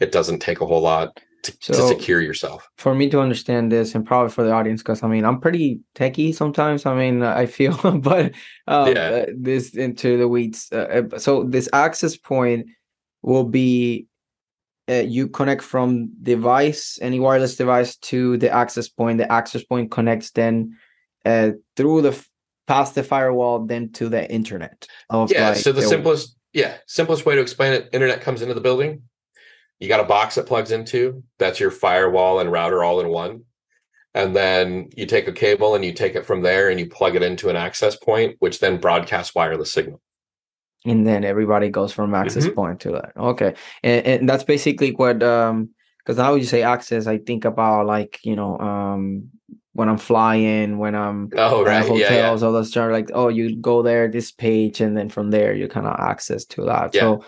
it 0.00 0.10
doesn't 0.10 0.40
take 0.40 0.60
a 0.60 0.66
whole 0.66 0.80
lot 0.80 1.20
to, 1.42 1.56
so, 1.60 1.72
to 1.72 1.88
secure 1.88 2.20
yourself. 2.20 2.68
For 2.76 2.94
me 2.94 3.08
to 3.10 3.20
understand 3.20 3.72
this, 3.72 3.94
and 3.94 4.06
probably 4.06 4.30
for 4.30 4.44
the 4.44 4.52
audience, 4.52 4.82
because 4.82 5.02
I 5.02 5.08
mean, 5.08 5.24
I'm 5.24 5.40
pretty 5.40 5.80
techie 5.94 6.34
sometimes. 6.34 6.86
I 6.86 6.94
mean, 6.94 7.22
I 7.22 7.46
feel, 7.46 7.76
but 8.00 8.32
um, 8.66 8.94
yeah. 8.94 9.08
Uh, 9.08 9.26
this 9.36 9.74
into 9.74 10.18
the 10.18 10.28
weeds. 10.28 10.68
Uh, 10.72 11.02
uh, 11.12 11.18
so 11.18 11.44
this 11.44 11.68
access 11.72 12.16
point 12.16 12.68
will 13.22 13.44
be 13.44 14.06
uh, 14.88 14.94
you 14.94 15.28
connect 15.28 15.62
from 15.62 16.10
device, 16.22 16.98
any 17.00 17.20
wireless 17.20 17.56
device, 17.56 17.96
to 17.96 18.36
the 18.38 18.50
access 18.50 18.88
point. 18.88 19.18
The 19.18 19.30
access 19.30 19.62
point 19.62 19.90
connects 19.90 20.30
then 20.32 20.76
uh, 21.24 21.52
through 21.76 22.02
the 22.02 22.26
past 22.66 22.94
the 22.94 23.02
firewall, 23.02 23.66
then 23.66 23.92
to 23.92 24.08
the 24.08 24.30
internet. 24.30 24.86
yeah. 25.10 25.50
Like 25.50 25.56
so 25.56 25.72
the, 25.72 25.80
the 25.80 25.86
simplest, 25.86 26.36
yeah, 26.52 26.76
simplest 26.86 27.26
way 27.26 27.34
to 27.34 27.40
explain 27.40 27.72
it: 27.72 27.88
internet 27.92 28.20
comes 28.20 28.42
into 28.42 28.54
the 28.54 28.60
building 28.60 29.02
you 29.80 29.88
got 29.88 30.00
a 30.00 30.04
box 30.04 30.36
that 30.36 30.46
plugs 30.46 30.70
into 30.70 31.24
that's 31.38 31.58
your 31.58 31.70
firewall 31.70 32.38
and 32.38 32.52
router 32.52 32.84
all 32.84 33.00
in 33.00 33.08
one? 33.08 33.44
And 34.12 34.34
then 34.34 34.90
you 34.96 35.06
take 35.06 35.28
a 35.28 35.32
cable 35.32 35.74
and 35.74 35.84
you 35.84 35.92
take 35.92 36.14
it 36.16 36.26
from 36.26 36.42
there 36.42 36.68
and 36.68 36.78
you 36.80 36.88
plug 36.88 37.16
it 37.16 37.22
into 37.22 37.48
an 37.48 37.56
access 37.56 37.96
point 37.96 38.36
which 38.40 38.60
then 38.60 38.78
broadcasts 38.78 39.34
wireless 39.34 39.72
signal. 39.72 40.00
And 40.84 41.06
then 41.06 41.24
everybody 41.24 41.68
goes 41.68 41.92
from 41.92 42.14
access 42.14 42.44
mm-hmm. 42.44 42.54
point 42.54 42.80
to 42.80 42.92
that 42.92 43.12
okay. 43.16 43.54
And, 43.82 44.06
and 44.06 44.28
that's 44.28 44.44
basically 44.44 44.92
what 44.92 45.22
um 45.22 45.70
because 45.98 46.16
now 46.16 46.34
you 46.34 46.44
say 46.44 46.62
access 46.62 47.06
i 47.06 47.18
think 47.18 47.44
about 47.44 47.86
like 47.86 48.18
you 48.24 48.34
know 48.34 48.58
um 48.58 49.28
when 49.74 49.88
i'm 49.88 49.98
flying 49.98 50.78
when 50.78 50.94
i'm 50.94 51.30
oh 51.36 51.64
right. 51.64 51.82
Hotels 51.82 52.00
yeah, 52.00 52.14
yeah. 52.14 52.28
all 52.28 52.38
those 52.38 52.70
stuff 52.70 52.90
like 52.90 53.10
oh 53.14 53.28
you 53.28 53.56
go 53.56 53.82
there 53.82 54.08
this 54.08 54.32
page 54.32 54.80
and 54.80 54.96
then 54.96 55.08
from 55.08 55.30
there 55.30 55.54
you 55.54 55.68
kind 55.68 55.86
of 55.86 55.98
access 56.00 56.44
to 56.46 56.64
that. 56.64 56.94
Yeah. 56.94 57.00
so 57.00 57.24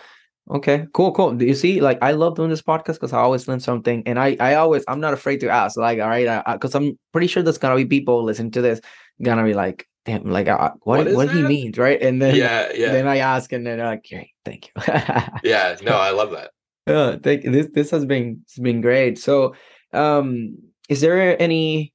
Okay, 0.51 0.85
cool, 0.93 1.13
cool. 1.13 1.33
Do 1.33 1.45
you 1.45 1.55
see? 1.55 1.79
Like, 1.79 1.99
I 2.01 2.11
love 2.11 2.35
doing 2.35 2.49
this 2.49 2.61
podcast 2.61 2.95
because 2.95 3.13
I 3.13 3.19
always 3.19 3.47
learn 3.47 3.61
something, 3.61 4.03
and 4.05 4.19
I, 4.19 4.35
I 4.41 4.55
always, 4.55 4.83
I'm 4.89 4.99
not 4.99 5.13
afraid 5.13 5.39
to 5.39 5.49
ask. 5.49 5.77
Like, 5.77 5.99
all 5.99 6.09
right, 6.09 6.43
because 6.51 6.75
I'm 6.75 6.99
pretty 7.13 7.27
sure 7.27 7.43
there's 7.43 7.57
gonna 7.57 7.77
be 7.77 7.85
people 7.85 8.23
listening 8.23 8.51
to 8.51 8.61
this, 8.61 8.81
gonna 9.21 9.45
be 9.45 9.53
like, 9.53 9.87
damn, 10.05 10.29
like, 10.29 10.49
uh, 10.49 10.71
what, 10.81 11.05
what, 11.05 11.15
what 11.15 11.31
he 11.31 11.41
means, 11.43 11.77
right? 11.77 12.01
And 12.01 12.21
then, 12.21 12.35
yeah, 12.35 12.69
yeah. 12.75 12.91
Then 12.91 13.07
I 13.07 13.17
ask, 13.17 13.53
and 13.53 13.65
then 13.65 13.77
they're 13.77 13.87
like, 13.87 14.05
great, 14.09 14.31
thank 14.43 14.67
you. 14.67 14.83
yeah, 15.43 15.77
no, 15.81 15.95
I 15.95 16.11
love 16.11 16.31
that. 16.31 16.51
Yeah, 16.87 17.15
thank 17.23 17.43
this. 17.43 17.67
This 17.73 17.91
has 17.91 18.03
been, 18.03 18.41
it's 18.43 18.59
been 18.59 18.81
great. 18.81 19.17
So, 19.19 19.55
um, 19.93 20.57
is 20.89 20.99
there 20.99 21.41
any, 21.41 21.93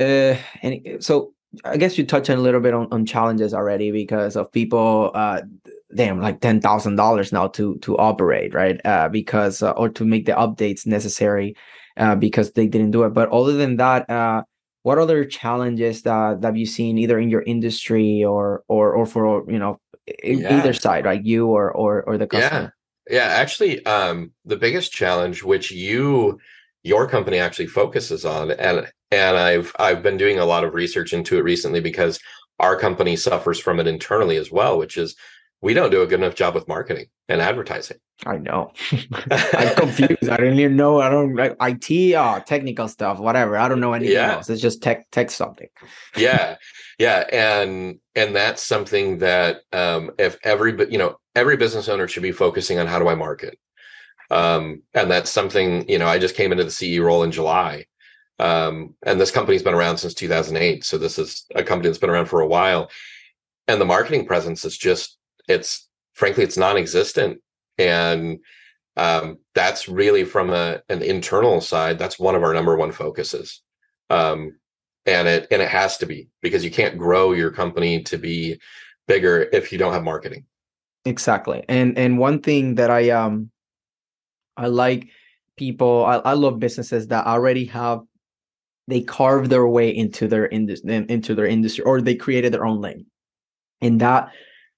uh, 0.00 0.34
any? 0.62 0.96
So, 0.98 1.34
I 1.64 1.76
guess 1.76 1.96
you 1.96 2.04
touched 2.04 2.30
on 2.30 2.38
a 2.38 2.40
little 2.40 2.60
bit 2.60 2.74
on, 2.74 2.88
on 2.90 3.06
challenges 3.06 3.54
already 3.54 3.92
because 3.92 4.34
of 4.36 4.50
people, 4.50 5.12
uh 5.14 5.42
damn 5.94 6.20
like 6.20 6.40
ten 6.40 6.60
thousand 6.60 6.96
dollars 6.96 7.32
now 7.32 7.48
to 7.48 7.78
to 7.78 7.96
operate 7.98 8.54
right? 8.54 8.80
Uh, 8.84 9.08
because 9.08 9.62
uh, 9.62 9.72
or 9.72 9.88
to 9.88 10.04
make 10.04 10.26
the 10.26 10.32
updates 10.32 10.86
necessary 10.86 11.54
uh, 11.96 12.14
because 12.14 12.52
they 12.52 12.66
didn't 12.66 12.90
do 12.90 13.04
it. 13.04 13.10
But 13.10 13.30
other 13.30 13.52
than 13.52 13.76
that 13.76 14.08
uh, 14.08 14.42
what 14.82 14.98
other 14.98 15.24
challenges 15.24 16.02
that, 16.02 16.40
that 16.40 16.48
have 16.48 16.56
you 16.56 16.66
seen 16.66 16.98
either 16.98 17.18
in 17.18 17.28
your 17.28 17.42
industry 17.42 18.24
or 18.24 18.64
or 18.68 18.92
or 18.92 19.06
for 19.06 19.50
you 19.50 19.58
know 19.58 19.78
yeah. 20.22 20.58
either 20.58 20.72
side 20.72 21.04
like 21.04 21.22
you 21.24 21.48
or 21.48 21.70
or 21.70 22.02
or 22.02 22.18
the 22.18 22.26
customer? 22.26 22.62
Yeah 22.62 22.68
yeah 23.10 23.24
actually 23.24 23.84
um 23.86 24.32
the 24.44 24.56
biggest 24.56 24.92
challenge 24.92 25.42
which 25.42 25.70
you 25.70 26.38
your 26.82 27.06
company 27.08 27.38
actually 27.38 27.66
focuses 27.66 28.24
on 28.24 28.50
and 28.52 28.90
and 29.10 29.36
i've 29.36 29.74
i've 29.78 30.02
been 30.02 30.16
doing 30.16 30.38
a 30.38 30.44
lot 30.44 30.64
of 30.64 30.74
research 30.74 31.12
into 31.12 31.36
it 31.36 31.42
recently 31.42 31.80
because 31.80 32.20
our 32.60 32.76
company 32.76 33.16
suffers 33.16 33.58
from 33.58 33.80
it 33.80 33.86
internally 33.86 34.36
as 34.36 34.50
well 34.50 34.78
which 34.78 34.96
is 34.96 35.16
we 35.62 35.74
don't 35.74 35.90
do 35.90 36.02
a 36.02 36.06
good 36.06 36.20
enough 36.20 36.34
job 36.34 36.54
with 36.54 36.66
marketing 36.66 37.06
and 37.28 37.40
advertising. 37.40 37.98
I 38.26 38.36
know. 38.36 38.72
I'm 39.30 39.74
confused. 39.76 40.28
I 40.28 40.36
don't 40.36 40.58
even 40.58 40.76
know. 40.76 41.00
I 41.00 41.08
don't 41.08 41.34
like 41.34 41.56
IT, 41.60 42.14
uh, 42.14 42.40
technical 42.40 42.88
stuff, 42.88 43.18
whatever. 43.18 43.56
I 43.56 43.68
don't 43.68 43.80
know 43.80 43.92
anything 43.94 44.16
yeah. 44.16 44.34
else. 44.34 44.50
It's 44.50 44.60
just 44.60 44.82
tech, 44.82 45.10
tech 45.10 45.30
something. 45.30 45.68
yeah, 46.16 46.56
yeah, 46.98 47.24
and 47.32 47.98
and 48.14 48.34
that's 48.34 48.62
something 48.62 49.18
that 49.18 49.62
um, 49.72 50.10
if 50.18 50.36
every 50.42 50.72
you 50.90 50.98
know 50.98 51.18
every 51.34 51.56
business 51.56 51.88
owner 51.88 52.06
should 52.06 52.22
be 52.22 52.32
focusing 52.32 52.78
on 52.78 52.86
how 52.86 52.98
do 52.98 53.08
I 53.08 53.14
market, 53.14 53.58
um, 54.30 54.82
and 54.94 55.10
that's 55.10 55.30
something 55.30 55.88
you 55.88 55.98
know 55.98 56.06
I 56.06 56.18
just 56.18 56.36
came 56.36 56.52
into 56.52 56.64
the 56.64 56.70
CEO 56.70 57.04
role 57.04 57.22
in 57.22 57.32
July, 57.32 57.86
um, 58.38 58.94
and 59.04 59.20
this 59.20 59.30
company's 59.30 59.62
been 59.62 59.74
around 59.74 59.98
since 59.98 60.14
2008. 60.14 60.84
So 60.84 60.98
this 60.98 61.18
is 61.18 61.46
a 61.54 61.62
company 61.62 61.88
that's 61.88 61.98
been 61.98 62.10
around 62.10 62.26
for 62.26 62.40
a 62.40 62.46
while, 62.46 62.90
and 63.66 63.80
the 63.80 63.84
marketing 63.84 64.26
presence 64.26 64.64
is 64.64 64.76
just 64.76 65.18
it's 65.48 65.88
frankly 66.14 66.44
it's 66.44 66.56
non-existent. 66.56 67.40
And 67.78 68.38
um, 68.96 69.38
that's 69.54 69.88
really 69.88 70.24
from 70.24 70.50
a 70.50 70.82
an 70.88 71.02
internal 71.02 71.60
side 71.60 71.98
that's 71.98 72.18
one 72.18 72.34
of 72.34 72.42
our 72.42 72.52
number 72.52 72.76
one 72.76 72.92
focuses. 72.92 73.62
Um, 74.10 74.56
and 75.06 75.26
it 75.26 75.48
and 75.50 75.60
it 75.62 75.68
has 75.68 75.96
to 75.98 76.06
be 76.06 76.28
because 76.42 76.64
you 76.64 76.70
can't 76.70 76.98
grow 76.98 77.32
your 77.32 77.50
company 77.50 78.02
to 78.04 78.18
be 78.18 78.60
bigger 79.08 79.48
if 79.52 79.72
you 79.72 79.78
don't 79.78 79.92
have 79.92 80.04
marketing. 80.04 80.44
Exactly. 81.04 81.64
And 81.68 81.98
and 81.98 82.18
one 82.18 82.40
thing 82.40 82.76
that 82.76 82.90
i 82.90 83.10
um 83.10 83.50
i 84.56 84.66
like 84.66 85.08
people 85.56 86.04
i, 86.04 86.16
I 86.18 86.34
love 86.34 86.60
businesses 86.60 87.08
that 87.08 87.26
already 87.26 87.64
have 87.66 88.02
they 88.88 89.00
carve 89.00 89.48
their 89.48 89.66
way 89.66 89.90
into 89.90 90.28
their 90.28 90.46
industry 90.48 91.06
into 91.08 91.34
their 91.34 91.46
industry 91.46 91.84
or 91.84 92.00
they 92.00 92.14
created 92.14 92.52
their 92.52 92.66
own 92.66 92.80
lane. 92.80 93.06
And 93.80 94.00
that 94.00 94.32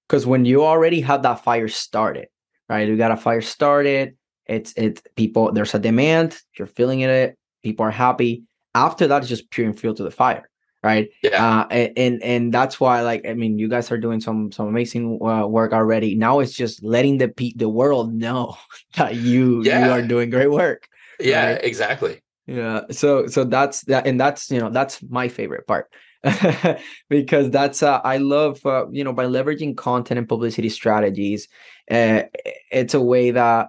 because 0.09 0.27
when 0.27 0.45
you 0.45 0.65
already 0.65 1.01
have 1.01 1.23
that 1.23 1.43
fire 1.45 1.69
started 1.69 2.29
right? 2.69 2.89
You 2.89 2.97
got 2.97 3.11
a 3.11 3.17
fire 3.17 3.43
started 3.43 4.17
it's 4.47 4.73
it 4.77 5.03
people 5.17 5.53
there's 5.53 5.75
a 5.75 5.79
demand 5.79 6.39
you're 6.59 6.67
feeling 6.69 7.01
it 7.01 7.37
people 7.63 7.85
are 7.87 7.91
happy. 7.91 8.43
After 8.75 9.07
that 9.07 9.19
it's 9.23 9.29
just 9.29 9.51
pure 9.51 9.67
and 9.67 9.79
fuel 9.79 9.95
to 9.95 10.03
the 10.03 10.11
fire 10.11 10.49
right? 10.83 11.09
Yeah. 11.23 11.63
Uh, 11.63 11.67
and 11.97 12.23
and 12.23 12.53
that's 12.53 12.79
why 12.79 13.01
like 13.01 13.25
i 13.27 13.33
mean 13.33 13.59
you 13.59 13.69
guys 13.69 13.91
are 13.91 13.97
doing 13.97 14.21
some 14.21 14.53
some 14.53 14.67
amazing 14.69 15.19
uh, 15.23 15.47
work 15.47 15.73
already. 15.73 16.15
Now 16.15 16.41
it's 16.41 16.53
just 16.53 16.83
letting 16.85 17.19
the 17.19 17.29
pe- 17.29 17.57
the 17.57 17.69
world 17.71 18.13
know 18.15 18.57
that 18.97 19.15
you 19.17 19.63
Yeah. 19.63 19.87
you 19.87 19.93
are 19.93 20.03
doing 20.03 20.29
great 20.31 20.51
work 20.51 20.89
yeah 21.21 21.53
right. 21.53 21.65
exactly. 21.65 22.21
Yeah 22.47 22.83
so 22.91 23.27
so 23.29 23.45
that's 23.45 23.83
that 23.83 24.07
and 24.07 24.21
that's 24.21 24.51
you 24.51 24.61
know 24.61 24.69
that's 24.71 25.03
my 25.09 25.29
favorite 25.29 25.67
part 25.67 25.91
because 27.11 27.51
that's 27.51 27.83
uh, 27.83 28.01
i 28.05 28.17
love 28.17 28.65
uh, 28.65 28.87
you 28.91 29.05
know 29.05 29.13
by 29.13 29.27
leveraging 29.27 29.77
content 29.77 30.19
and 30.19 30.29
publicity 30.29 30.69
strategies 30.69 31.49
uh, 31.91 32.23
it's 32.71 32.95
a 32.95 33.01
way 33.01 33.31
that 33.31 33.69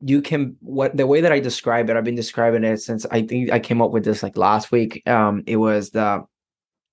you 0.00 0.20
can 0.20 0.56
what 0.60 0.96
the 0.96 1.06
way 1.06 1.20
that 1.20 1.32
i 1.32 1.38
describe 1.38 1.88
it 1.88 1.96
i've 1.96 2.04
been 2.04 2.16
describing 2.16 2.64
it 2.64 2.78
since 2.78 3.06
i 3.10 3.22
think 3.22 3.50
i 3.52 3.60
came 3.60 3.80
up 3.80 3.92
with 3.92 4.04
this 4.04 4.22
like 4.22 4.36
last 4.36 4.72
week 4.72 5.06
um 5.08 5.44
it 5.46 5.56
was 5.56 5.90
the 5.90 6.24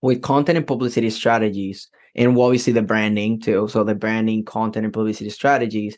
with 0.02 0.22
content 0.22 0.58
and 0.58 0.68
publicity 0.68 1.10
strategies 1.10 1.90
and 2.16 2.38
obviously 2.38 2.72
the 2.72 2.82
branding 2.82 3.40
too 3.40 3.68
so 3.68 3.84
the 3.84 3.96
branding 3.96 4.46
content 4.46 4.86
and 4.86 4.94
publicity 4.94 5.32
strategies 5.32 5.98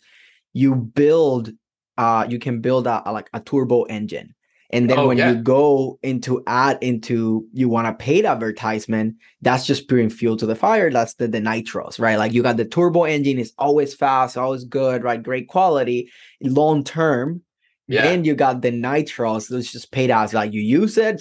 you 0.53 0.75
build 0.75 1.51
uh 1.97 2.25
you 2.29 2.39
can 2.39 2.61
build 2.61 2.87
a, 2.87 3.01
a 3.05 3.11
like 3.11 3.29
a 3.33 3.39
turbo 3.41 3.83
engine 3.83 4.33
and 4.73 4.89
then 4.89 4.97
Oh, 4.99 5.07
when 5.07 5.17
yeah. 5.17 5.31
you 5.31 5.35
go 5.41 5.99
into 6.01 6.41
add 6.47 6.77
into 6.81 7.45
you 7.53 7.67
want 7.69 7.87
a 7.87 7.93
paid 7.93 8.25
advertisement 8.25 9.15
that's 9.41 9.65
just 9.65 9.87
putting 9.87 10.09
fuel 10.09 10.37
to 10.37 10.45
the 10.45 10.55
fire 10.55 10.89
that's 10.91 11.15
the, 11.15 11.27
the 11.27 11.39
nitros 11.41 11.99
right 11.99 12.17
like 12.17 12.33
you 12.33 12.41
got 12.43 12.57
the 12.57 12.65
turbo 12.65 13.03
engine 13.03 13.37
is 13.39 13.53
always 13.57 13.93
fast 13.93 14.37
always 14.37 14.63
good 14.63 15.03
right 15.03 15.21
great 15.23 15.47
quality 15.47 16.09
long 16.41 16.83
term 16.83 17.41
Yeah. 17.87 18.03
then 18.03 18.23
you 18.23 18.35
got 18.35 18.61
the 18.61 18.71
nitros 18.71 19.49
that's 19.49 19.71
just 19.71 19.91
paid 19.91 20.09
ads 20.11 20.33
like 20.33 20.53
you 20.53 20.61
use 20.61 20.97
it 20.97 21.17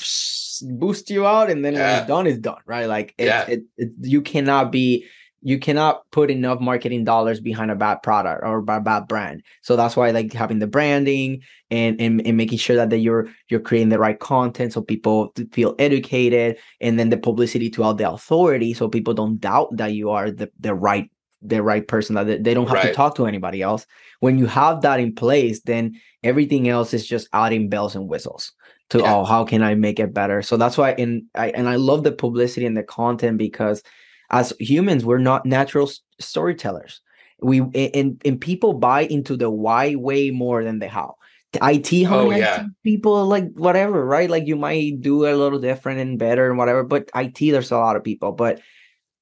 boost 0.78 1.10
you 1.10 1.26
out 1.26 1.50
and 1.50 1.64
then 1.64 1.74
when 1.74 1.98
it's 1.98 2.06
done 2.06 2.26
it's 2.26 2.38
done 2.38 2.62
right 2.66 2.86
like 2.86 3.14
it, 3.18 3.26
Yeah. 3.26 3.44
it, 3.48 3.62
it 3.76 3.90
you 4.02 4.22
cannot 4.22 4.70
be 4.70 5.06
you 5.42 5.58
cannot 5.58 6.02
put 6.10 6.30
enough 6.30 6.60
marketing 6.60 7.04
dollars 7.04 7.40
behind 7.40 7.70
a 7.70 7.74
bad 7.74 8.02
product 8.02 8.42
or 8.44 8.58
a 8.58 8.80
bad 8.80 9.08
brand. 9.08 9.42
So 9.62 9.74
that's 9.74 9.96
why 9.96 10.08
I 10.08 10.10
like 10.10 10.32
having 10.32 10.58
the 10.58 10.66
branding 10.66 11.42
and, 11.70 12.00
and 12.00 12.26
and 12.26 12.36
making 12.36 12.58
sure 12.58 12.76
that, 12.76 12.90
that 12.90 12.98
you're 12.98 13.28
you're 13.48 13.60
creating 13.60 13.88
the 13.88 13.98
right 13.98 14.18
content 14.18 14.72
so 14.72 14.82
people 14.82 15.32
feel 15.52 15.74
educated 15.78 16.58
and 16.80 16.98
then 16.98 17.08
the 17.08 17.16
publicity 17.16 17.70
to 17.70 17.82
all 17.82 17.94
the 17.94 18.10
authority 18.10 18.74
so 18.74 18.88
people 18.88 19.14
don't 19.14 19.40
doubt 19.40 19.74
that 19.76 19.94
you 19.94 20.10
are 20.10 20.30
the, 20.30 20.50
the 20.60 20.74
right 20.74 21.10
the 21.42 21.62
right 21.62 21.88
person 21.88 22.16
that 22.16 22.44
they, 22.44 22.52
don't 22.52 22.68
have 22.68 22.82
to 22.82 22.92
talk 22.92 23.14
to 23.14 23.26
anybody 23.26 23.62
else. 23.62 23.86
When 24.18 24.36
you 24.36 24.44
have 24.44 24.82
that 24.82 25.00
in 25.00 25.14
place 25.14 25.60
then 25.62 25.98
everything 26.22 26.68
else 26.68 26.92
is 26.92 27.06
just 27.06 27.28
adding 27.32 27.70
bells 27.70 27.96
and 27.96 28.08
whistles 28.08 28.52
to 28.90 28.98
Yeah. 28.98 29.14
oh 29.16 29.24
how 29.24 29.44
can 29.44 29.62
i 29.62 29.74
make 29.74 29.98
it 30.00 30.12
better? 30.12 30.42
So 30.42 30.58
that's 30.58 30.76
why 30.76 30.92
in 30.92 31.28
i 31.34 31.48
and 31.50 31.66
i 31.66 31.76
love 31.76 32.04
the 32.04 32.12
publicity 32.12 32.66
and 32.66 32.76
the 32.76 32.82
content 32.82 33.38
because 33.38 33.82
as 34.30 34.52
humans 34.58 35.04
we're 35.04 35.18
not 35.18 35.44
natural 35.46 35.88
s- 35.88 36.00
storytellers 36.18 37.00
we 37.42 37.60
and 37.74 38.20
and 38.24 38.40
people 38.40 38.74
buy 38.74 39.02
into 39.02 39.36
the 39.36 39.50
why 39.50 39.94
way 39.94 40.30
more 40.30 40.62
than 40.64 40.78
the 40.78 40.88
how 40.88 41.14
IT, 41.62 42.04
how 42.04 42.28
Oh, 42.28 42.30
yeah. 42.30 42.60
IT 42.60 42.68
people 42.84 43.26
like 43.26 43.50
whatever, 43.54 44.04
right? 44.06 44.30
Like 44.30 44.46
you 44.46 44.54
might 44.54 45.00
do 45.00 45.26
a 45.26 45.34
little 45.34 45.58
different 45.58 45.98
and 45.98 46.16
better 46.18 46.48
and 46.48 46.56
whatever, 46.56 46.84
but 46.84 47.10
IT 47.14 47.50
there's 47.50 47.72
a 47.72 47.76
lot 47.76 47.96
of 47.96 48.04
people, 48.04 48.30
but 48.32 48.60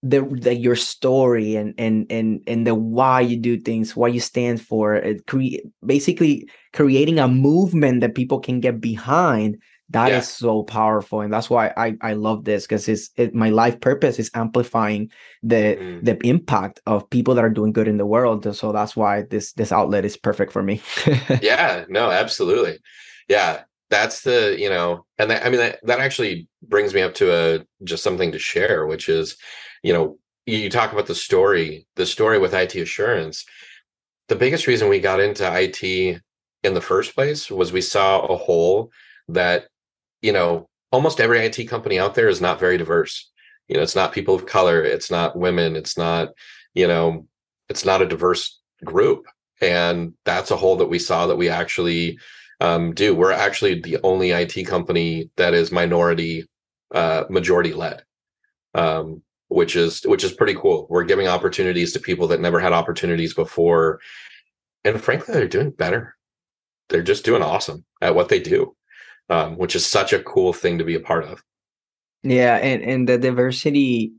the, 0.02 0.22
the 0.22 0.54
your 0.54 0.76
story 0.76 1.56
and 1.56 1.74
and 1.78 2.06
and 2.10 2.40
and 2.46 2.66
the 2.66 2.74
why 2.74 3.20
you 3.20 3.36
do 3.36 3.58
things, 3.58 3.96
why 3.96 4.08
you 4.08 4.20
stand 4.20 4.60
for 4.62 4.94
it, 4.94 5.26
create 5.26 5.62
basically 5.84 6.48
creating 6.72 7.18
a 7.18 7.26
movement 7.28 8.00
that 8.02 8.14
people 8.14 8.38
can 8.40 8.60
get 8.60 8.80
behind. 8.80 9.56
That 9.90 10.08
is 10.12 10.14
Yeah. 10.14 10.20
so 10.20 10.62
powerful, 10.64 11.22
and 11.22 11.32
that's 11.32 11.48
why 11.48 11.72
I 11.76 11.96
I 12.02 12.12
love 12.12 12.44
this 12.44 12.64
because 12.66 12.88
it's 12.88 13.10
it, 13.16 13.34
my 13.34 13.48
life 13.50 13.80
purpose 13.80 14.18
is 14.18 14.30
amplifying 14.34 15.10
the 15.42 15.76
Mm. 15.80 16.04
the 16.04 16.26
impact 16.26 16.80
of 16.86 17.08
people 17.10 17.34
that 17.34 17.44
are 17.44 17.50
doing 17.50 17.72
good 17.72 17.88
in 17.88 17.96
the 17.96 18.06
world. 18.06 18.54
So 18.54 18.72
that's 18.72 18.94
why 18.96 19.22
this 19.22 19.52
this 19.54 19.72
outlet 19.72 20.04
is 20.04 20.16
perfect 20.16 20.52
for 20.52 20.62
me. 20.62 20.82
yeah 21.42 21.84
no 21.88 22.10
absolutely 22.10 22.78
yeah 23.28 23.62
that's 23.90 24.22
the 24.22 24.56
you 24.58 24.68
know 24.68 25.04
and 25.18 25.30
that, 25.30 25.44
i 25.44 25.48
mean 25.48 25.60
that, 25.60 25.78
that 25.84 26.00
actually 26.00 26.48
brings 26.62 26.92
me 26.94 27.00
up 27.02 27.14
to 27.14 27.32
a 27.32 27.64
just 27.84 28.02
something 28.02 28.32
to 28.32 28.38
share 28.38 28.86
which 28.86 29.08
is 29.08 29.36
you 29.82 29.92
know 29.92 30.18
you 30.46 30.70
talk 30.70 30.92
about 30.92 31.06
the 31.06 31.14
story 31.14 31.86
the 31.96 32.06
story 32.06 32.38
with 32.38 32.54
it 32.54 32.74
assurance 32.76 33.44
the 34.28 34.36
biggest 34.36 34.66
reason 34.66 34.88
we 34.88 35.00
got 35.00 35.20
into 35.20 35.44
it 35.44 36.20
in 36.64 36.74
the 36.74 36.80
first 36.80 37.14
place 37.14 37.50
was 37.50 37.72
we 37.72 37.80
saw 37.80 38.20
a 38.26 38.36
hole 38.36 38.90
that 39.28 39.68
you 40.22 40.32
know 40.32 40.68
almost 40.90 41.20
every 41.20 41.40
it 41.40 41.68
company 41.68 41.98
out 41.98 42.14
there 42.14 42.28
is 42.28 42.40
not 42.40 42.60
very 42.60 42.78
diverse 42.78 43.30
you 43.68 43.76
know 43.76 43.82
it's 43.82 43.96
not 43.96 44.12
people 44.12 44.34
of 44.34 44.46
color 44.46 44.82
it's 44.82 45.10
not 45.10 45.36
women 45.36 45.76
it's 45.76 45.96
not 45.98 46.30
you 46.74 46.86
know 46.86 47.26
it's 47.68 47.84
not 47.84 48.02
a 48.02 48.06
diverse 48.06 48.60
group 48.84 49.26
and 49.60 50.14
that's 50.24 50.50
a 50.50 50.56
hole 50.56 50.76
that 50.76 50.86
we 50.86 50.98
saw 50.98 51.26
that 51.26 51.36
we 51.36 51.48
actually 51.48 52.18
um, 52.60 52.92
do. 52.94 53.14
We're 53.14 53.32
actually 53.32 53.80
the 53.80 53.98
only 54.02 54.30
IT 54.30 54.64
company 54.66 55.30
that 55.36 55.54
is 55.54 55.72
minority 55.72 56.46
uh, 56.94 57.24
majority 57.28 57.72
led, 57.72 58.02
um, 58.74 59.22
which 59.48 59.76
is 59.76 60.02
which 60.04 60.24
is 60.24 60.32
pretty 60.32 60.54
cool. 60.54 60.86
We're 60.90 61.04
giving 61.04 61.28
opportunities 61.28 61.92
to 61.92 62.00
people 62.00 62.28
that 62.28 62.40
never 62.40 62.60
had 62.60 62.72
opportunities 62.72 63.34
before, 63.34 64.00
and 64.84 65.00
frankly, 65.00 65.34
they're 65.34 65.48
doing 65.48 65.70
better. 65.70 66.16
They're 66.88 67.02
just 67.02 67.24
doing 67.24 67.42
awesome 67.42 67.84
at 68.00 68.14
what 68.14 68.28
they 68.28 68.40
do, 68.40 68.74
um, 69.28 69.56
which 69.56 69.76
is 69.76 69.86
such 69.86 70.12
a 70.12 70.22
cool 70.22 70.52
thing 70.52 70.78
to 70.78 70.84
be 70.84 70.94
a 70.94 71.00
part 71.00 71.24
of. 71.24 71.42
Yeah, 72.22 72.56
and 72.56 72.82
and 72.82 73.08
the 73.08 73.18
diversity 73.18 74.12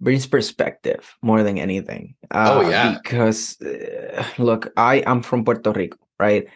brings 0.00 0.26
perspective 0.26 1.16
more 1.22 1.42
than 1.42 1.58
anything. 1.58 2.14
Oh, 2.30 2.60
Uh, 2.60 2.70
yeah. 2.70 2.98
because 2.98 3.60
uh, 3.60 4.24
look, 4.38 4.72
I 4.76 4.96
am 5.06 5.22
from 5.22 5.44
Puerto 5.44 5.72
Rico, 5.72 5.98
right? 6.18 6.46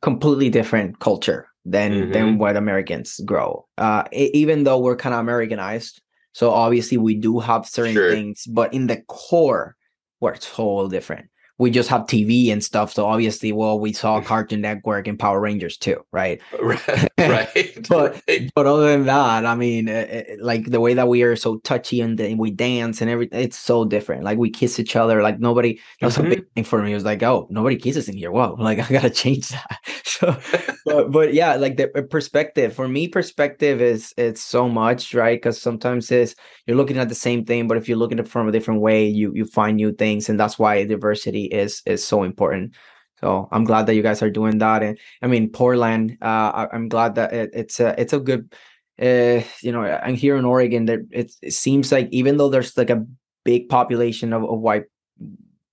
Completely 0.00 0.50
different 0.50 0.98
culture 0.98 1.46
than 1.64 2.10
than 2.10 2.36
Mhm. 2.36 2.38
what 2.38 2.56
Americans 2.56 3.20
grow. 3.24 3.66
Uh, 3.78 4.02
even 4.12 4.64
though 4.64 4.78
we're 4.80 4.96
kind 4.96 5.14
of 5.14 5.20
Americanized, 5.20 6.02
so 6.32 6.50
obviously 6.50 6.96
we 6.98 7.14
do 7.14 7.38
have 7.38 7.66
certain 7.66 7.94
Sure. 7.94 8.10
things, 8.10 8.44
but 8.46 8.74
in 8.74 8.88
the 8.88 9.02
core, 9.06 9.76
we're 10.20 10.34
totally 10.36 10.90
different. 10.90 11.28
We 11.58 11.70
just 11.70 11.88
have 11.88 12.02
TV 12.02 12.52
and 12.52 12.62
stuff, 12.62 12.92
so 12.92 13.06
obviously, 13.06 13.50
well, 13.52 13.80
we 13.80 13.92
saw 13.92 14.20
Cartoon 14.20 14.60
Network 14.60 15.08
and 15.08 15.18
Power 15.18 15.40
Rangers 15.40 15.76
too, 15.78 16.04
right? 16.12 16.40
right, 17.18 17.78
But- 17.88 18.20
right. 18.28 18.50
But 18.54 18.66
other 18.66 18.90
than 18.90 19.06
that, 19.06 19.46
I 19.46 19.54
mean, 19.54 19.88
uh, 19.88 20.06
uh, 20.12 20.22
like 20.40 20.66
the 20.66 20.80
way 20.80 20.92
that 20.94 21.08
we 21.08 21.22
are 21.22 21.34
so 21.36 21.58
touchy 21.58 22.00
and 22.00 22.18
then 22.18 22.36
we 22.36 22.50
dance 22.50 23.00
and 23.00 23.10
everything, 23.10 23.40
it's 23.40 23.56
so 23.58 23.84
different. 23.84 24.24
Like 24.24 24.38
we 24.38 24.50
kiss 24.50 24.78
each 24.78 24.96
other. 24.96 25.22
Like 25.22 25.40
nobody. 25.40 25.80
That 26.00 26.06
was 26.06 26.18
a 26.18 26.22
big 26.22 26.44
thing 26.54 26.64
for 26.64 26.82
me. 26.82 26.92
It 26.92 26.94
was 26.94 27.04
like, 27.04 27.22
oh, 27.22 27.46
nobody 27.50 27.76
kisses 27.76 28.08
in 28.08 28.16
here. 28.16 28.30
Whoa, 28.30 28.54
like 28.58 28.78
I 28.78 28.92
gotta 28.92 29.10
change 29.10 29.48
that. 29.48 29.78
So, 30.04 30.38
but 30.84 31.10
but 31.10 31.34
yeah, 31.34 31.56
like 31.56 31.76
the 31.76 31.88
perspective 32.10 32.74
for 32.74 32.88
me, 32.88 33.08
perspective 33.08 33.80
is 33.80 34.12
it's 34.16 34.42
so 34.42 34.68
much 34.68 35.14
right 35.14 35.36
because 35.38 35.60
sometimes 35.60 36.10
it's 36.10 36.34
you're 36.66 36.76
looking 36.76 36.98
at 36.98 37.08
the 37.08 37.14
same 37.14 37.44
thing, 37.44 37.66
but 37.68 37.76
if 37.78 37.88
you 37.88 37.96
look 37.96 38.12
at 38.12 38.20
it 38.20 38.28
from 38.28 38.48
a 38.48 38.52
different 38.52 38.80
way, 38.80 39.06
you 39.06 39.32
you 39.34 39.46
find 39.46 39.76
new 39.76 39.92
things, 39.92 40.28
and 40.28 40.38
that's 40.38 40.58
why 40.58 40.84
diversity 40.84 41.45
is 41.46 41.82
is 41.86 42.04
so 42.04 42.22
important. 42.22 42.74
So 43.20 43.48
I'm 43.50 43.64
glad 43.64 43.86
that 43.86 43.94
you 43.94 44.02
guys 44.02 44.22
are 44.22 44.30
doing 44.30 44.58
that, 44.58 44.82
and 44.82 44.98
I 45.22 45.26
mean 45.26 45.50
Portland. 45.50 46.18
Uh, 46.20 46.52
I, 46.52 46.68
I'm 46.72 46.88
glad 46.88 47.14
that 47.14 47.32
it, 47.32 47.50
it's 47.54 47.80
a 47.80 47.98
it's 48.00 48.12
a 48.12 48.20
good. 48.20 48.52
Uh, 49.00 49.42
you 49.60 49.72
know, 49.72 49.82
I'm 49.82 50.14
here 50.14 50.36
in 50.36 50.44
Oregon. 50.44 50.86
That 50.86 51.00
it, 51.10 51.32
it 51.42 51.52
seems 51.52 51.92
like 51.92 52.08
even 52.12 52.36
though 52.36 52.48
there's 52.48 52.76
like 52.76 52.90
a 52.90 53.04
big 53.44 53.68
population 53.68 54.32
of, 54.32 54.44
of 54.44 54.60
white 54.60 54.84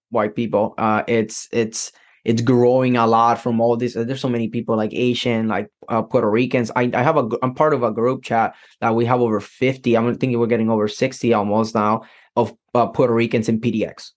white 0.09 0.35
people, 0.35 0.73
uh, 0.77 1.03
it's 1.07 1.47
it's 1.51 1.91
it's 2.25 2.41
growing 2.41 2.95
a 2.95 3.05
lot 3.05 3.41
from 3.41 3.59
all 3.59 3.75
this. 3.75 3.93
There's 3.93 4.21
so 4.21 4.29
many 4.29 4.47
people 4.47 4.77
like 4.77 4.93
Asian, 4.93 5.47
like 5.49 5.69
uh, 5.89 6.01
Puerto 6.01 6.29
Ricans. 6.29 6.71
I, 6.75 6.89
I 6.93 7.03
have 7.03 7.17
a 7.17 7.29
I'm 7.41 7.53
part 7.53 7.73
of 7.73 7.83
a 7.83 7.91
group 7.91 8.23
chat 8.23 8.55
that 8.79 8.95
we 8.95 9.05
have 9.05 9.19
over 9.19 9.39
50. 9.39 9.97
I'm 9.97 10.15
thinking 10.17 10.39
we're 10.39 10.47
getting 10.47 10.69
over 10.69 10.87
60 10.87 11.33
almost 11.33 11.75
now 11.75 12.03
of 12.35 12.53
uh, 12.73 12.87
Puerto 12.87 13.13
Ricans 13.13 13.49
in 13.49 13.59
PDX. 13.59 14.11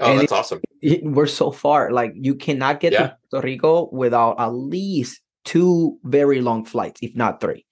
Oh, 0.00 0.10
and 0.10 0.20
that's 0.20 0.32
it, 0.32 0.34
awesome. 0.34 0.60
It, 0.80 1.04
we're 1.04 1.26
so 1.26 1.50
far. 1.50 1.90
Like 1.90 2.12
you 2.14 2.34
cannot 2.34 2.80
get 2.80 2.92
yeah. 2.92 2.98
to 2.98 3.16
Puerto 3.30 3.46
Rico 3.46 3.88
without 3.92 4.38
at 4.38 4.48
least 4.48 5.20
two 5.44 5.98
very 6.04 6.40
long 6.40 6.64
flights, 6.64 7.00
if 7.02 7.14
not 7.16 7.40
three. 7.40 7.64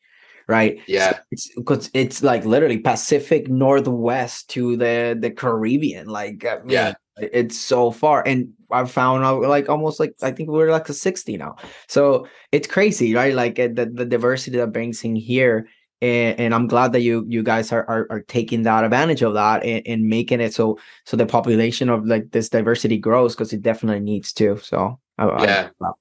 Right. 0.49 0.81
Yeah. 0.87 1.11
So 1.11 1.19
it's 1.33 1.55
because 1.57 1.91
it's 1.93 2.23
like 2.23 2.45
literally 2.45 2.79
Pacific 2.79 3.49
Northwest 3.49 4.49
to 4.51 4.77
the 4.77 5.17
the 5.19 5.31
Caribbean. 5.31 6.07
Like 6.07 6.45
I 6.45 6.59
mean, 6.59 6.71
yeah, 6.71 6.95
it's 7.17 7.59
so 7.59 7.91
far. 7.91 8.23
And 8.27 8.53
I 8.71 8.85
found 8.85 9.25
out 9.25 9.43
like 9.43 9.69
almost 9.69 9.99
like 9.99 10.15
I 10.23 10.31
think 10.31 10.49
we're 10.49 10.71
like 10.71 10.89
a 10.89 10.93
60 10.93 11.37
now. 11.37 11.57
So 11.89 12.29
it's 12.53 12.69
crazy, 12.69 13.15
right? 13.15 13.35
Like 13.35 13.59
eh, 13.59 13.69
the, 13.73 13.87
the 13.87 14.05
diversity 14.05 14.57
that 14.59 14.73
brings 14.73 15.03
in 15.05 15.17
here 15.17 15.69
and, 16.03 16.39
and, 16.39 16.55
I'm 16.55 16.67
glad 16.67 16.93
that 16.93 17.01
you 17.01 17.25
you 17.29 17.43
guys 17.43 17.73
are 17.73 17.85
are, 17.89 18.07
are 18.11 18.21
taking 18.21 18.63
that 18.63 18.85
advantage 18.85 19.23
of 19.23 19.35
that 19.35 19.65
and, 19.65 19.83
and, 19.87 20.09
making 20.09 20.41
it 20.41 20.55
so 20.55 20.79
so 21.05 21.17
the 21.17 21.27
population 21.27 21.89
of 21.89 22.07
like 22.07 22.31
this 22.33 22.49
diversity 22.49 22.99
grows 22.99 23.35
because 23.35 23.53
it 23.53 23.63
definitely 23.63 24.01
needs 24.01 24.33
to. 24.35 24.59
So 24.59 24.99
yeah, 25.19 25.71
I, 25.83 25.93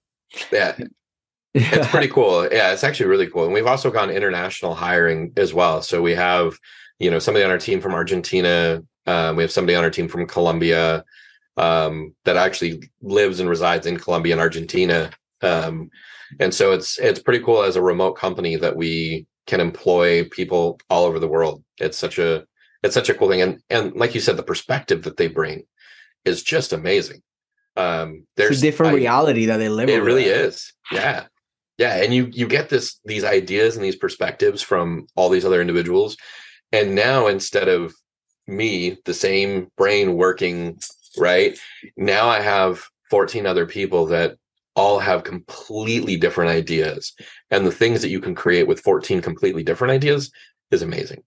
yeah, 0.51 0.77
it's 1.53 1.87
pretty 1.87 2.09
cool. 2.09 2.43
Yeah, 2.51 2.73
it's 2.73 2.83
actually 2.83 3.07
really 3.07 3.27
cool, 3.27 3.45
and 3.45 3.53
we've 3.53 3.67
also 3.67 3.89
gone 3.89 4.09
international 4.09 4.75
hiring 4.75 5.31
as 5.37 5.53
well. 5.53 5.81
So 5.81 6.01
we 6.01 6.13
have 6.15 6.57
you 6.99 7.09
know 7.09 7.19
somebody 7.19 7.45
on 7.45 7.51
our 7.51 7.57
team 7.57 7.79
from 7.79 7.93
Argentina. 7.93 8.83
Um, 9.07 9.35
we 9.35 9.43
have 9.43 9.51
somebody 9.51 9.75
on 9.75 9.83
our 9.83 9.89
team 9.89 10.07
from 10.07 10.27
Colombia 10.27 11.05
um, 11.57 12.13
that 12.25 12.37
actually 12.37 12.89
lives 13.01 13.39
and 13.39 13.49
resides 13.49 13.85
in 13.85 13.97
Colombia 13.97 14.33
and 14.33 14.41
Argentina. 14.41 15.11
Um, 15.41 15.89
and 16.39 16.53
so 16.53 16.71
it's 16.71 16.97
it's 16.99 17.19
pretty 17.19 17.43
cool 17.43 17.63
as 17.63 17.75
a 17.75 17.81
remote 17.81 18.13
company 18.13 18.55
that 18.57 18.75
we 18.75 19.25
can 19.47 19.59
employ 19.59 20.27
people 20.29 20.79
all 20.89 21.05
over 21.05 21.19
the 21.19 21.27
world. 21.27 21.63
It's 21.79 21.97
such 21.97 22.19
a 22.19 22.45
it's 22.83 22.93
such 22.93 23.09
a 23.09 23.13
cool 23.13 23.29
thing, 23.29 23.41
and 23.41 23.61
and 23.69 23.95
like 23.95 24.15
you 24.15 24.21
said, 24.21 24.37
the 24.37 24.43
perspective 24.43 25.03
that 25.03 25.17
they 25.17 25.27
bring 25.27 25.63
is 26.23 26.43
just 26.43 26.73
amazing. 26.73 27.21
Um, 27.77 28.25
there's 28.37 28.51
it's 28.51 28.59
a 28.59 28.65
different 28.65 28.93
I, 28.93 28.97
reality 28.97 29.45
that 29.47 29.57
they 29.57 29.69
live. 29.69 29.89
In. 29.89 29.95
It 29.95 30.03
really 30.03 30.25
is. 30.25 30.73
Yeah, 30.91 31.25
yeah, 31.77 32.01
and 32.01 32.13
you 32.13 32.29
you 32.31 32.47
get 32.47 32.69
this 32.69 32.99
these 33.05 33.23
ideas 33.23 33.75
and 33.75 33.83
these 33.83 33.95
perspectives 33.95 34.61
from 34.61 35.07
all 35.15 35.29
these 35.29 35.45
other 35.45 35.61
individuals, 35.61 36.15
and 36.71 36.95
now 36.95 37.27
instead 37.27 37.67
of 37.67 37.93
me, 38.47 38.97
the 39.05 39.13
same 39.13 39.71
brain 39.77 40.15
working 40.15 40.77
right 41.17 41.57
now, 41.97 42.29
I 42.29 42.39
have 42.41 42.85
14 43.09 43.45
other 43.45 43.65
people 43.65 44.05
that 44.07 44.37
all 44.75 44.99
have 44.99 45.23
completely 45.23 46.17
different 46.17 46.51
ideas 46.51 47.13
and 47.51 47.65
the 47.65 47.71
things 47.71 48.01
that 48.01 48.09
you 48.09 48.19
can 48.19 48.35
create 48.35 48.67
with 48.67 48.81
14 48.81 49.21
completely 49.21 49.63
different 49.63 49.91
ideas 49.91 50.31
is 50.71 50.81
amazing 50.81 51.23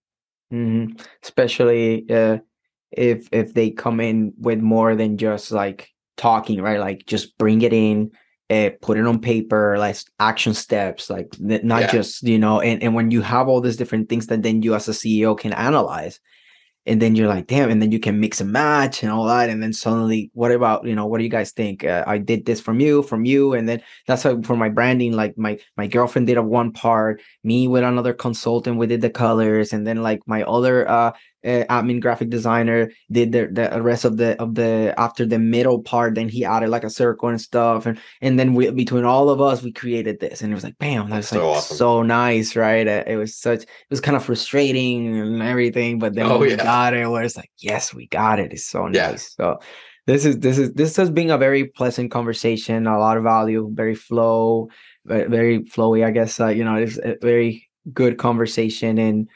mm-hmm. 0.52 0.94
especially 1.22 2.08
uh, 2.10 2.38
if 2.92 3.28
if 3.32 3.54
they 3.54 3.70
come 3.70 4.00
in 4.00 4.32
with 4.38 4.58
more 4.60 4.94
than 4.94 5.16
just 5.16 5.50
like 5.52 5.88
talking 6.16 6.60
right 6.60 6.80
like 6.80 7.06
just 7.06 7.36
bring 7.38 7.62
it 7.62 7.72
in 7.72 8.10
uh, 8.50 8.70
put 8.80 8.96
it 8.96 9.06
on 9.06 9.20
paper 9.20 9.76
like 9.78 9.96
action 10.20 10.54
steps 10.54 11.10
like 11.10 11.28
not 11.38 11.82
yeah. 11.82 11.92
just 11.92 12.22
you 12.22 12.38
know 12.38 12.60
and, 12.60 12.82
and 12.82 12.94
when 12.94 13.10
you 13.10 13.20
have 13.20 13.46
all 13.46 13.60
these 13.60 13.76
different 13.76 14.08
things 14.08 14.26
that 14.26 14.42
then 14.42 14.62
you 14.62 14.74
as 14.74 14.88
a 14.88 14.92
ceo 14.92 15.38
can 15.38 15.52
analyze 15.52 16.18
and 16.86 17.02
then 17.02 17.14
you're 17.14 17.28
like 17.28 17.46
damn 17.46 17.70
and 17.70 17.82
then 17.82 17.92
you 17.92 18.00
can 18.00 18.18
mix 18.18 18.40
and 18.40 18.50
match 18.50 19.02
and 19.02 19.12
all 19.12 19.26
that 19.26 19.50
and 19.50 19.62
then 19.62 19.72
suddenly 19.72 20.30
what 20.32 20.50
about 20.50 20.86
you 20.86 20.94
know 20.94 21.06
what 21.06 21.18
do 21.18 21.24
you 21.24 21.30
guys 21.30 21.52
think? 21.52 21.84
Uh, 21.84 22.02
i 22.06 22.18
did 22.18 22.46
this 22.46 22.60
from 22.60 22.80
you 22.80 23.02
from 23.02 23.24
you 23.24 23.52
and 23.54 23.68
then 23.68 23.82
that's 24.06 24.22
for 24.22 24.56
my 24.56 24.68
branding 24.68 25.12
like 25.12 25.36
my 25.36 25.58
my 25.76 25.86
girlfriend 25.86 26.26
did 26.26 26.36
a 26.36 26.42
one 26.42 26.72
part 26.72 27.20
me 27.44 27.68
with 27.68 27.84
another 27.84 28.14
consultant 28.14 28.78
we 28.78 28.86
did 28.86 29.00
the 29.00 29.10
colors 29.10 29.72
and 29.72 29.86
then 29.86 30.02
like 30.02 30.20
my 30.26 30.42
other 30.44 30.88
uh 30.88 31.12
uh, 31.44 31.64
admin 31.70 32.00
graphic 32.00 32.30
designer 32.30 32.90
did 33.10 33.32
the, 33.32 33.46
the 33.46 33.80
rest 33.80 34.04
of 34.04 34.16
the 34.16 34.40
of 34.42 34.54
the 34.54 34.92
after 34.98 35.24
the 35.24 35.38
middle 35.38 35.80
part 35.80 36.14
then 36.14 36.28
he 36.28 36.44
added 36.44 36.68
like 36.68 36.84
a 36.84 36.90
circle 36.90 37.28
and 37.28 37.40
stuff 37.40 37.86
and 37.86 37.98
and 38.20 38.38
then 38.38 38.54
we 38.54 38.70
between 38.70 39.04
all 39.04 39.30
of 39.30 39.40
us 39.40 39.62
we 39.62 39.72
created 39.72 40.18
this 40.18 40.42
and 40.42 40.52
it 40.52 40.54
was 40.54 40.64
like 40.64 40.76
bam 40.78 41.08
that's 41.08 41.30
like 41.30 41.40
so, 41.40 41.48
awesome. 41.50 41.76
so 41.76 42.02
nice 42.02 42.56
right 42.56 42.88
uh, 42.88 43.04
it 43.06 43.16
was 43.16 43.36
such 43.36 43.62
it 43.62 43.90
was 43.90 44.00
kind 44.00 44.16
of 44.16 44.24
frustrating 44.24 45.16
and 45.16 45.42
everything 45.42 45.98
but 45.98 46.14
then 46.14 46.26
oh, 46.26 46.38
we 46.38 46.50
yeah. 46.50 46.56
got 46.56 46.92
it 46.92 47.08
where 47.08 47.22
it's 47.22 47.36
like 47.36 47.52
yes 47.58 47.94
we 47.94 48.08
got 48.08 48.40
it 48.40 48.52
it's 48.52 48.66
so 48.66 48.88
yeah. 48.88 49.10
nice 49.10 49.34
so 49.36 49.58
this 50.06 50.24
is 50.24 50.38
this 50.38 50.58
is 50.58 50.72
this 50.72 50.96
has 50.96 51.10
been 51.10 51.30
a 51.30 51.38
very 51.38 51.66
pleasant 51.66 52.10
conversation 52.10 52.86
a 52.86 52.98
lot 52.98 53.16
of 53.16 53.22
value 53.22 53.70
very 53.72 53.94
flow 53.94 54.68
very, 55.04 55.28
very 55.28 55.58
flowy 55.60 56.04
i 56.04 56.10
guess 56.10 56.40
uh, 56.40 56.48
you 56.48 56.64
know 56.64 56.74
it's 56.74 56.98
a 56.98 57.16
very 57.22 57.68
good 57.92 58.18
conversation 58.18 58.98
and 58.98 59.28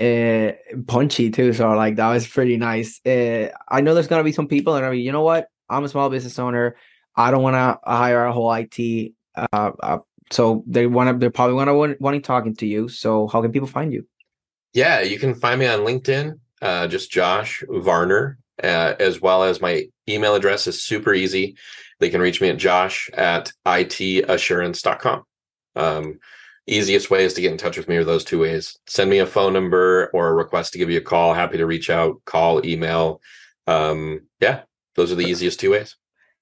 uh, 0.00 0.52
punchy 0.86 1.30
too. 1.30 1.52
So 1.52 1.70
like 1.72 1.96
that 1.96 2.08
was 2.08 2.26
pretty 2.26 2.56
nice. 2.56 3.00
Uh, 3.04 3.48
I 3.68 3.80
know 3.80 3.94
there's 3.94 4.08
gonna 4.08 4.24
be 4.24 4.32
some 4.32 4.48
people 4.48 4.74
that 4.74 4.82
are, 4.82 4.94
you 4.94 5.12
know 5.12 5.22
what? 5.22 5.48
I'm 5.68 5.84
a 5.84 5.88
small 5.88 6.10
business 6.10 6.38
owner. 6.38 6.76
I 7.16 7.30
don't 7.30 7.42
want 7.42 7.54
to 7.54 7.78
hire 7.88 8.24
a 8.24 8.32
whole 8.32 8.52
IT. 8.52 9.12
Uh, 9.36 9.70
uh, 9.82 9.98
so 10.30 10.64
they 10.66 10.86
want 10.86 11.10
to. 11.10 11.18
They're 11.18 11.30
probably 11.30 11.54
want 11.54 11.68
to 11.68 11.74
want, 11.74 12.00
wanting 12.00 12.22
talking 12.22 12.54
to 12.56 12.66
you. 12.66 12.88
So 12.88 13.28
how 13.28 13.42
can 13.42 13.52
people 13.52 13.68
find 13.68 13.92
you? 13.92 14.06
Yeah, 14.72 15.00
you 15.00 15.18
can 15.18 15.34
find 15.34 15.58
me 15.58 15.66
on 15.66 15.80
LinkedIn. 15.80 16.38
Uh, 16.62 16.86
just 16.86 17.10
Josh 17.10 17.62
Varner, 17.68 18.38
uh, 18.62 18.94
as 19.00 19.20
well 19.20 19.42
as 19.42 19.60
my 19.60 19.86
email 20.08 20.34
address 20.34 20.66
is 20.66 20.82
super 20.82 21.14
easy. 21.14 21.56
They 21.98 22.10
can 22.10 22.20
reach 22.20 22.40
me 22.40 22.48
at 22.48 22.56
josh 22.56 23.10
at 23.14 23.52
itassurance.com. 23.66 25.24
Um, 25.76 26.18
easiest 26.66 27.10
way 27.10 27.24
is 27.24 27.34
to 27.34 27.40
get 27.40 27.52
in 27.52 27.58
touch 27.58 27.76
with 27.76 27.88
me 27.88 27.96
are 27.96 28.04
those 28.04 28.24
two 28.24 28.40
ways. 28.40 28.78
Send 28.86 29.10
me 29.10 29.18
a 29.18 29.26
phone 29.26 29.52
number 29.52 30.10
or 30.12 30.28
a 30.28 30.34
request 30.34 30.72
to 30.72 30.78
give 30.78 30.90
you 30.90 30.98
a 30.98 31.02
call. 31.02 31.34
Happy 31.34 31.56
to 31.58 31.66
reach 31.66 31.90
out, 31.90 32.22
call, 32.24 32.64
email. 32.64 33.20
Um, 33.66 34.22
yeah, 34.40 34.62
those 34.96 35.12
are 35.12 35.16
the 35.16 35.26
easiest 35.26 35.60
two 35.60 35.72
ways. 35.72 35.96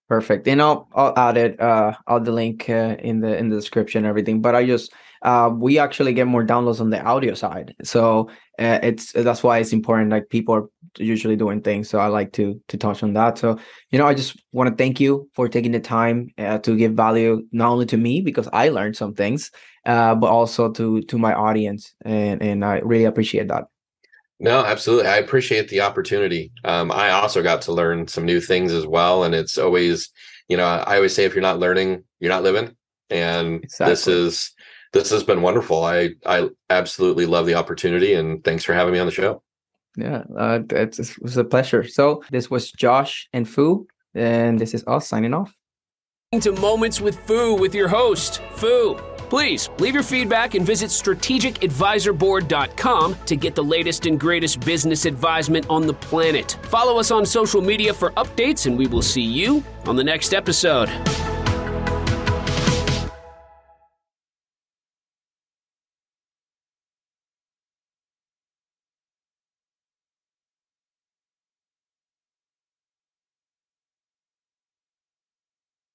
Perfect. 0.09 0.49
And 0.49 0.63
I'll 0.63 0.89
I'll 0.95 1.19
add 1.19 1.37
it. 1.37 1.61
Uh, 1.61 1.93
I'll 2.07 2.21
the 2.21 2.33
link 2.33 2.69
uh, 2.71 2.97
in 2.99 3.21
the 3.21 3.37
in 3.37 3.51
the 3.51 3.57
description 3.57 3.99
and 4.01 4.07
everything. 4.07 4.41
But 4.41 4.55
I 4.55 4.65
just 4.65 4.93
uh, 5.23 5.51
we 5.55 5.79
actually 5.79 6.13
get 6.13 6.27
more 6.27 6.45
downloads 6.45 6.81
on 6.81 6.91
the 6.91 7.03
audio 7.03 7.35
side, 7.35 7.75
so 7.83 8.31
uh, 8.59 8.79
it's 8.83 9.13
that's 9.13 9.43
why 9.43 9.59
it's 9.59 9.73
important. 9.73 10.11
Like 10.11 10.29
people 10.29 10.55
are 10.55 10.69
usually 10.99 11.37
doing 11.37 11.61
things, 11.61 11.89
so 11.89 11.99
I 11.99 12.07
like 12.07 12.33
to 12.35 12.61
to 12.69 12.77
touch 12.77 13.03
on 13.03 13.13
that. 13.15 13.39
So 13.39 13.59
you 13.91 13.99
know, 13.99 14.07
I 14.07 14.15
just 14.15 14.37
want 14.53 14.71
to 14.71 14.77
thank 14.77 15.01
you 15.01 15.29
for 15.35 15.49
taking 15.49 15.73
the 15.73 15.81
time 15.81 16.31
uh, 16.39 16.59
to 16.59 16.77
give 16.77 16.93
value 16.95 17.43
not 17.53 17.71
only 17.71 17.87
to 17.87 17.97
me 17.97 18.21
because 18.21 18.49
I 18.53 18.69
learned 18.69 18.97
some 18.97 19.15
things, 19.15 19.51
uh, 19.87 20.15
but 20.15 20.29
also 20.29 20.71
to 20.73 21.03
to 21.03 21.19
my 21.19 21.35
audience, 21.35 21.95
and 22.05 22.43
and 22.43 22.65
I 22.65 22.79
really 22.79 23.05
appreciate 23.05 23.49
that. 23.49 23.65
No, 24.41 24.65
absolutely. 24.65 25.09
I 25.09 25.17
appreciate 25.17 25.69
the 25.69 25.81
opportunity. 25.81 26.53
Um, 26.65 26.93
I 26.93 27.11
also 27.11 27.43
got 27.43 27.63
to 27.63 27.73
learn 27.73 28.07
some 28.07 28.25
new 28.25 28.41
things 28.41 28.73
as 28.73 28.87
well, 28.87 29.25
and 29.25 29.35
it's 29.35 29.59
always, 29.59 30.11
you 30.49 30.57
know, 30.57 30.65
I 30.65 30.97
always 30.97 31.15
say 31.15 31.25
if 31.25 31.35
you're 31.35 31.43
not 31.43 31.59
learning, 31.59 32.05
you're 32.21 32.31
not 32.31 32.45
living, 32.45 32.77
and 33.11 33.65
exactly. 33.65 33.93
this 33.93 34.07
is 34.07 34.53
this 34.93 35.11
has 35.11 35.23
been 35.23 35.43
wonderful. 35.43 35.85
I 35.85 36.11
I 36.27 36.49
absolutely 36.71 37.27
love 37.27 37.47
the 37.47 37.55
opportunity, 37.55 38.15
and 38.15 38.43
thanks 38.45 38.65
for 38.65 38.75
having 38.75 38.93
me 38.93 38.99
on 38.99 39.07
the 39.07 39.13
show. 39.13 39.43
Yeah, 39.97 40.25
uh, 40.37 40.61
it 40.71 40.99
was 41.21 41.37
a 41.37 41.45
pleasure. 41.45 41.87
So 41.87 42.23
this 42.31 42.51
was 42.51 42.71
Josh 42.71 43.29
and 43.33 43.49
Foo, 43.49 43.87
and 44.15 44.59
this 44.59 44.75
is 44.75 44.85
us 44.87 45.09
signing 45.09 45.35
off. 45.35 45.55
To 46.41 46.53
Moments 46.53 47.01
with 47.01 47.19
Foo 47.21 47.55
with 47.55 47.75
your 47.75 47.89
host, 47.89 48.43
Foo. 48.53 49.01
Please 49.29 49.69
leave 49.79 49.95
your 49.95 50.03
feedback 50.03 50.55
and 50.55 50.65
visit 50.65 50.89
strategicadvisorboard.com 50.91 53.17
to 53.27 53.37
get 53.37 53.55
the 53.55 53.65
latest 53.65 54.07
and 54.07 54.19
greatest 54.19 54.61
business 54.61 55.05
advisement 55.05 55.67
on 55.69 55.87
the 55.87 55.95
planet. 55.95 56.57
Follow 56.63 56.99
us 56.99 57.11
on 57.11 57.27
social 57.27 57.61
media 57.61 57.93
for 57.93 58.13
updates, 58.13 58.67
and 58.67 58.79
we 58.79 58.87
will 58.87 59.03
see 59.03 59.23
you 59.23 59.63
on 59.87 59.97
the 59.97 60.05
next 60.05 60.33
episode. 60.33 60.89